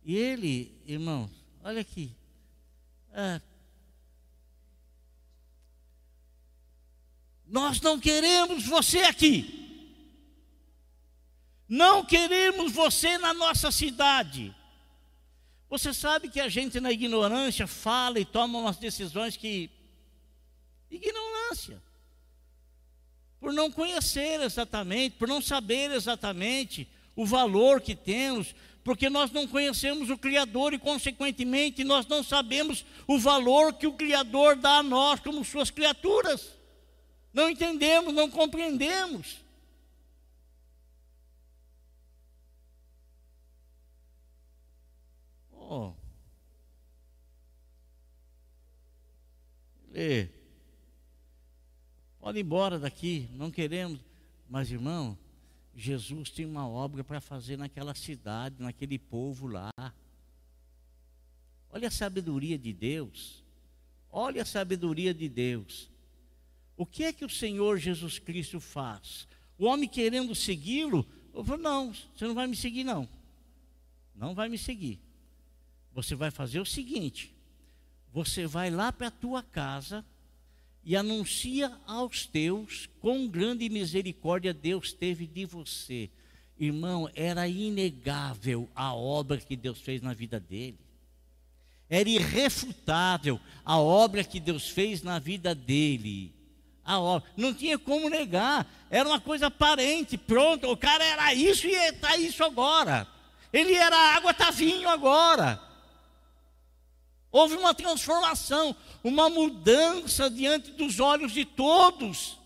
E 0.03 0.15
ele, 0.15 0.79
irmãos, 0.85 1.31
olha 1.63 1.81
aqui. 1.81 2.15
É, 3.11 3.41
nós 7.47 7.81
não 7.81 7.99
queremos 7.99 8.63
você 8.67 8.99
aqui. 8.99 9.55
Não 11.67 12.05
queremos 12.05 12.71
você 12.71 13.17
na 13.17 13.33
nossa 13.33 13.71
cidade. 13.71 14.55
Você 15.67 15.91
sabe 15.95 16.29
que 16.29 16.39
a 16.39 16.47
gente 16.47 16.79
na 16.79 16.91
ignorância 16.91 17.65
fala 17.65 18.19
e 18.19 18.25
toma 18.25 18.59
umas 18.59 18.77
decisões 18.77 19.35
que. 19.35 19.71
Ignorância. 20.91 21.81
Por 23.39 23.53
não 23.53 23.71
conhecer 23.71 24.41
exatamente, 24.41 25.15
por 25.17 25.27
não 25.27 25.41
saber 25.41 25.91
exatamente 25.91 26.87
o 27.15 27.25
valor 27.25 27.81
que 27.81 27.95
temos, 27.95 28.53
porque 28.83 29.09
nós 29.09 29.31
não 29.31 29.47
conhecemos 29.47 30.09
o 30.09 30.17
Criador 30.17 30.73
e, 30.73 30.79
consequentemente, 30.79 31.83
nós 31.83 32.07
não 32.07 32.23
sabemos 32.23 32.85
o 33.05 33.19
valor 33.19 33.73
que 33.73 33.85
o 33.85 33.93
Criador 33.93 34.55
dá 34.55 34.77
a 34.77 34.83
nós 34.83 35.19
como 35.19 35.43
suas 35.43 35.69
criaturas. 35.69 36.53
Não 37.33 37.49
entendemos, 37.49 38.13
não 38.13 38.29
compreendemos. 38.31 39.37
Oh. 45.51 45.93
Ir 52.35 52.41
embora 52.41 52.77
daqui, 52.79 53.29
não 53.33 53.49
queremos. 53.49 53.99
Mas, 54.49 54.71
irmão, 54.71 55.17
Jesus 55.75 56.29
tem 56.29 56.45
uma 56.45 56.67
obra 56.67 57.03
para 57.03 57.21
fazer 57.21 57.57
naquela 57.57 57.93
cidade, 57.93 58.55
naquele 58.59 58.97
povo 58.97 59.47
lá. 59.47 59.71
Olha 61.69 61.87
a 61.87 61.91
sabedoria 61.91 62.57
de 62.57 62.73
Deus. 62.73 63.43
Olha 64.11 64.41
a 64.41 64.45
sabedoria 64.45 65.13
de 65.13 65.29
Deus. 65.29 65.89
O 66.75 66.85
que 66.85 67.03
é 67.03 67.13
que 67.13 67.25
o 67.25 67.29
Senhor 67.29 67.77
Jesus 67.77 68.19
Cristo 68.19 68.59
faz? 68.59 69.27
O 69.57 69.65
homem 69.65 69.87
querendo 69.87 70.33
segui-lo, 70.33 71.05
eu 71.33 71.43
falo, 71.43 71.61
não, 71.61 71.93
você 71.93 72.25
não 72.25 72.33
vai 72.33 72.47
me 72.47 72.55
seguir, 72.55 72.83
não. 72.83 73.07
Não 74.15 74.33
vai 74.33 74.49
me 74.49 74.57
seguir. 74.57 74.99
Você 75.93 76.15
vai 76.15 76.31
fazer 76.31 76.59
o 76.59 76.65
seguinte: 76.65 77.33
você 78.11 78.47
vai 78.47 78.69
lá 78.69 78.91
para 78.91 79.07
a 79.07 79.11
tua 79.11 79.43
casa 79.43 80.05
e 80.87 80.95
anuncia 80.95 81.69
aos 81.85 82.25
teus 82.25 82.87
quão 83.01 83.27
grande 83.27 83.67
misericórdia 83.67 84.53
Deus 84.53 84.93
teve 84.93 85.27
de 85.27 85.45
você. 85.45 86.09
Irmão, 86.57 87.09
era 87.13 87.45
inegável 87.45 88.69
a 88.73 88.95
obra 88.95 89.35
que 89.35 89.57
Deus 89.57 89.81
fez 89.81 90.01
na 90.01 90.13
vida 90.13 90.39
dele. 90.39 90.79
Era 91.89 92.07
irrefutável 92.07 93.37
a 93.65 93.77
obra 93.77 94.23
que 94.23 94.39
Deus 94.39 94.69
fez 94.69 95.03
na 95.03 95.19
vida 95.19 95.53
dele. 95.53 96.33
A 96.85 96.97
obra. 97.01 97.29
Não 97.35 97.53
tinha 97.53 97.77
como 97.77 98.09
negar. 98.09 98.65
Era 98.89 99.09
uma 99.09 99.19
coisa 99.19 99.47
aparente, 99.47 100.17
pronto. 100.17 100.71
O 100.71 100.77
cara 100.77 101.03
era 101.03 101.33
isso 101.33 101.67
e 101.67 101.73
está 101.73 102.15
isso 102.15 102.45
agora. 102.45 103.05
Ele 103.51 103.73
era 103.73 104.15
água, 104.15 104.31
está 104.31 104.51
vinho 104.51 104.87
agora. 104.87 105.66
Houve 107.31 107.55
uma 107.55 107.73
transformação, 107.73 108.75
uma 109.03 109.29
mudança 109.29 110.29
diante 110.29 110.71
dos 110.71 110.99
olhos 110.99 111.31
de 111.31 111.45
todos. 111.45 112.39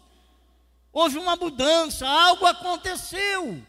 Houve 0.91 1.17
uma 1.17 1.35
mudança, 1.35 2.07
algo 2.07 2.45
aconteceu. 2.45 3.61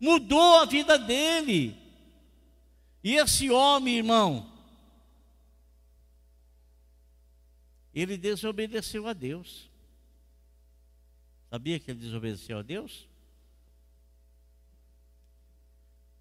Mudou 0.00 0.60
a 0.60 0.64
vida 0.64 0.98
dele. 0.98 1.76
E 3.02 3.16
esse 3.16 3.50
homem, 3.50 3.98
irmão, 3.98 4.50
ele 7.94 8.16
desobedeceu 8.16 9.06
a 9.06 9.12
Deus. 9.12 9.70
Sabia 11.50 11.78
que 11.78 11.90
ele 11.90 12.00
desobedeceu 12.00 12.58
a 12.58 12.62
Deus? 12.62 13.06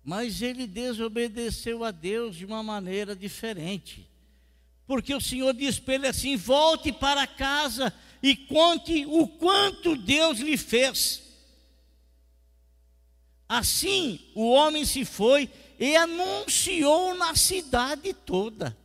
Mas 0.04 0.42
ele 0.42 0.68
desobedeceu 0.68 1.84
a 1.84 1.92
Deus 1.92 2.36
de 2.36 2.46
uma 2.46 2.62
maneira 2.62 3.16
diferente. 3.16 4.10
Porque 4.86 5.14
o 5.14 5.22
Senhor 5.22 5.54
diz 5.54 5.80
para 5.80 5.96
ele 5.96 6.08
assim: 6.08 6.36
volte 6.36 6.92
para 6.92 7.26
casa 7.26 7.94
e 8.22 8.36
conte 8.36 9.06
o 9.06 9.28
quanto 9.28 9.96
Deus 9.96 10.40
lhe 10.40 10.58
fez. 10.58 11.24
Assim 13.48 14.20
o 14.34 14.50
homem 14.50 14.86
se 14.86 15.06
foi 15.06 15.50
e 15.80 15.96
anunciou 15.96 17.16
na 17.16 17.36
cidade 17.36 18.14
toda. 18.14 18.76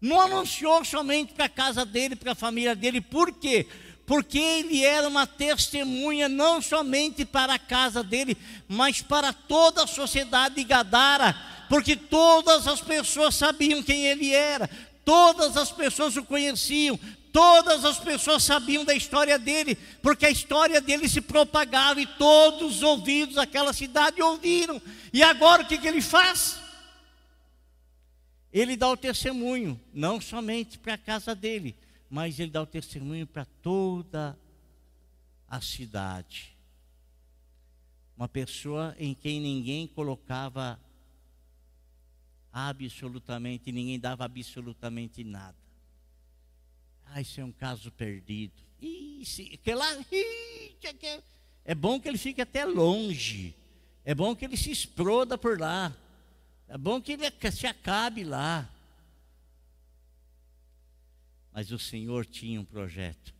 Não 0.00 0.20
anunciou 0.20 0.84
somente 0.84 1.32
para 1.32 1.44
a 1.44 1.48
casa 1.48 1.84
dele, 1.84 2.16
para 2.16 2.32
a 2.32 2.36
família 2.36 2.74
dele, 2.74 3.00
por 3.00 3.32
quê? 3.32 3.68
Porque 4.06 4.38
ele 4.38 4.84
era 4.84 5.06
uma 5.06 5.26
testemunha 5.26 6.28
não 6.28 6.60
somente 6.60 7.24
para 7.24 7.54
a 7.54 7.58
casa 7.58 8.02
dele, 8.02 8.36
mas 8.68 9.00
para 9.00 9.32
toda 9.32 9.84
a 9.84 9.86
sociedade 9.86 10.56
de 10.56 10.64
Gadara, 10.64 11.34
porque 11.68 11.96
todas 11.96 12.66
as 12.66 12.80
pessoas 12.80 13.34
sabiam 13.34 13.82
quem 13.82 14.06
ele 14.06 14.32
era, 14.32 14.68
todas 15.04 15.56
as 15.56 15.70
pessoas 15.70 16.16
o 16.16 16.24
conheciam, 16.24 16.98
todas 17.32 17.84
as 17.84 17.98
pessoas 17.98 18.42
sabiam 18.42 18.84
da 18.84 18.94
história 18.94 19.38
dele, 19.38 19.76
porque 20.02 20.26
a 20.26 20.30
história 20.30 20.80
dele 20.80 21.08
se 21.08 21.20
propagava 21.20 22.00
e 22.00 22.06
todos 22.06 22.76
os 22.76 22.82
ouvidos 22.82 23.36
daquela 23.36 23.72
cidade 23.72 24.20
ouviram. 24.20 24.80
E 25.12 25.22
agora 25.22 25.62
o 25.62 25.66
que, 25.66 25.78
que 25.78 25.88
ele 25.88 26.02
faz? 26.02 26.60
Ele 28.52 28.76
dá 28.76 28.88
o 28.90 28.96
testemunho, 28.96 29.80
não 29.94 30.20
somente 30.20 30.78
para 30.78 30.94
a 30.94 30.98
casa 30.98 31.34
dele, 31.34 31.74
mas 32.12 32.38
ele 32.38 32.50
dá 32.50 32.60
o 32.60 32.66
testemunho 32.66 33.26
para 33.26 33.46
toda 33.62 34.38
a 35.48 35.62
cidade. 35.62 36.54
Uma 38.14 38.28
pessoa 38.28 38.94
em 38.98 39.14
quem 39.14 39.40
ninguém 39.40 39.86
colocava 39.86 40.78
absolutamente, 42.52 43.72
ninguém 43.72 43.98
dava 43.98 44.26
absolutamente 44.26 45.24
nada. 45.24 45.56
Ah, 47.06 47.22
isso 47.22 47.40
é 47.40 47.44
um 47.46 47.50
caso 47.50 47.90
perdido. 47.90 48.60
Ih, 48.78 49.24
que 49.64 49.74
lá, 49.74 49.86
é 51.64 51.74
bom 51.74 51.98
que 51.98 52.08
ele 52.08 52.18
fique 52.18 52.42
até 52.42 52.66
longe. 52.66 53.54
É 54.04 54.14
bom 54.14 54.36
que 54.36 54.44
ele 54.44 54.58
se 54.58 54.70
exploda 54.70 55.38
por 55.38 55.58
lá. 55.58 55.90
É 56.68 56.76
bom 56.76 57.00
que 57.00 57.12
ele 57.12 57.24
se 57.50 57.66
acabe 57.66 58.22
lá. 58.22 58.68
Mas 61.52 61.70
o 61.70 61.78
Senhor 61.78 62.24
tinha 62.24 62.60
um 62.60 62.64
projeto, 62.64 63.34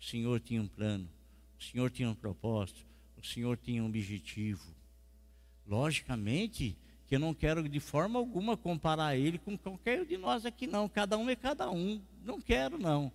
o 0.00 0.04
Senhor 0.04 0.40
tinha 0.40 0.62
um 0.62 0.68
plano, 0.68 1.08
o 1.58 1.62
Senhor 1.62 1.90
tinha 1.90 2.08
um 2.08 2.14
propósito, 2.14 2.86
o 3.16 3.26
Senhor 3.26 3.56
tinha 3.56 3.82
um 3.82 3.86
objetivo. 3.86 4.74
Logicamente 5.66 6.76
que 7.06 7.16
eu 7.16 7.20
não 7.20 7.34
quero 7.34 7.68
de 7.68 7.80
forma 7.80 8.20
alguma 8.20 8.56
comparar 8.56 9.16
ele 9.16 9.36
com 9.36 9.58
qualquer 9.58 10.00
um 10.00 10.04
de 10.04 10.16
nós 10.16 10.46
aqui, 10.46 10.66
não. 10.66 10.88
Cada 10.88 11.18
um 11.18 11.28
é 11.28 11.34
cada 11.34 11.68
um. 11.68 12.00
Não 12.24 12.40
quero, 12.40 12.78
não. 12.78 13.10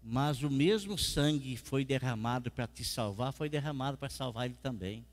Mas 0.00 0.42
o 0.42 0.50
mesmo 0.50 0.96
sangue 0.96 1.56
foi 1.56 1.84
derramado 1.84 2.50
para 2.50 2.68
te 2.68 2.84
salvar, 2.84 3.32
foi 3.32 3.48
derramado 3.48 3.98
para 3.98 4.08
salvar 4.08 4.46
ele 4.46 4.56
também. 4.62 5.04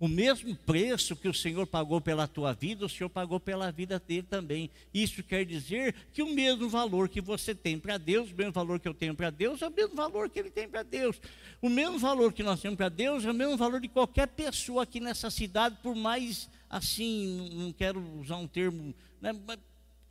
O 0.00 0.08
mesmo 0.08 0.56
preço 0.56 1.14
que 1.14 1.28
o 1.28 1.34
Senhor 1.34 1.66
pagou 1.66 2.00
pela 2.00 2.26
tua 2.26 2.54
vida, 2.54 2.86
o 2.86 2.88
Senhor 2.88 3.10
pagou 3.10 3.38
pela 3.38 3.70
vida 3.70 4.00
dele 4.00 4.22
também. 4.22 4.70
Isso 4.94 5.22
quer 5.22 5.44
dizer 5.44 5.94
que 6.14 6.22
o 6.22 6.34
mesmo 6.34 6.70
valor 6.70 7.06
que 7.06 7.20
você 7.20 7.54
tem 7.54 7.78
para 7.78 7.98
Deus, 7.98 8.30
o 8.30 8.34
mesmo 8.34 8.50
valor 8.50 8.80
que 8.80 8.88
eu 8.88 8.94
tenho 8.94 9.14
para 9.14 9.28
Deus, 9.28 9.60
é 9.60 9.68
o 9.68 9.70
mesmo 9.70 9.94
valor 9.94 10.30
que 10.30 10.38
ele 10.38 10.50
tem 10.50 10.66
para 10.66 10.82
Deus. 10.82 11.20
O 11.60 11.68
mesmo 11.68 11.98
valor 11.98 12.32
que 12.32 12.42
nós 12.42 12.58
temos 12.62 12.78
para 12.78 12.88
Deus 12.88 13.26
é 13.26 13.30
o 13.30 13.34
mesmo 13.34 13.58
valor 13.58 13.78
de 13.78 13.88
qualquer 13.88 14.26
pessoa 14.28 14.84
aqui 14.84 15.00
nessa 15.00 15.28
cidade, 15.28 15.76
por 15.82 15.94
mais 15.94 16.48
assim, 16.70 17.50
não 17.52 17.70
quero 17.70 18.00
usar 18.20 18.36
um 18.36 18.48
termo, 18.48 18.94
né, 19.20 19.38
mas 19.46 19.58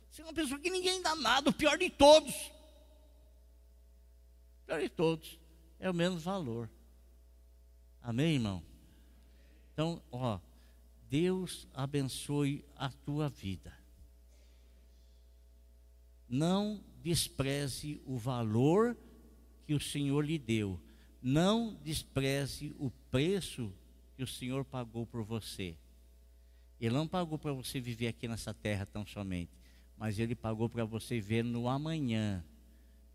você 0.08 0.22
é 0.22 0.24
uma 0.24 0.32
pessoa 0.32 0.60
que 0.60 0.70
ninguém 0.70 1.02
dá 1.02 1.16
nada, 1.16 1.50
o 1.50 1.52
pior 1.52 1.76
de 1.76 1.90
todos. 1.90 2.32
O 4.62 4.66
pior 4.66 4.80
de 4.80 4.88
todos 4.88 5.36
é 5.80 5.90
o 5.90 5.94
mesmo 5.94 6.20
valor. 6.20 6.70
Amém, 8.00 8.34
irmão? 8.34 8.69
Então, 9.80 10.02
ó, 10.12 10.38
Deus 11.08 11.66
abençoe 11.72 12.62
a 12.76 12.90
tua 12.90 13.30
vida. 13.30 13.72
Não 16.28 16.84
despreze 17.02 17.98
o 18.04 18.18
valor 18.18 18.94
que 19.66 19.72
o 19.72 19.80
Senhor 19.80 20.22
lhe 20.22 20.36
deu. 20.38 20.78
Não 21.22 21.78
despreze 21.82 22.76
o 22.78 22.90
preço 23.10 23.72
que 24.18 24.22
o 24.22 24.26
Senhor 24.26 24.66
pagou 24.66 25.06
por 25.06 25.24
você. 25.24 25.74
Ele 26.78 26.94
não 26.94 27.08
pagou 27.08 27.38
para 27.38 27.54
você 27.54 27.80
viver 27.80 28.08
aqui 28.08 28.28
nessa 28.28 28.52
terra 28.52 28.84
tão 28.84 29.06
somente, 29.06 29.50
mas 29.96 30.18
ele 30.18 30.34
pagou 30.34 30.68
para 30.68 30.84
você 30.84 31.22
ver 31.22 31.42
no 31.42 31.70
amanhã, 31.70 32.44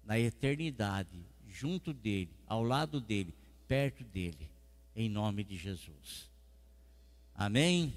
na 0.03 0.17
eternidade, 0.17 1.27
junto 1.47 1.93
dele, 1.93 2.31
ao 2.47 2.63
lado 2.63 2.99
dele, 2.99 3.35
perto 3.67 4.03
dele, 4.03 4.49
em 4.95 5.07
nome 5.07 5.43
de 5.43 5.55
Jesus. 5.55 6.33
Amém? 7.37 7.93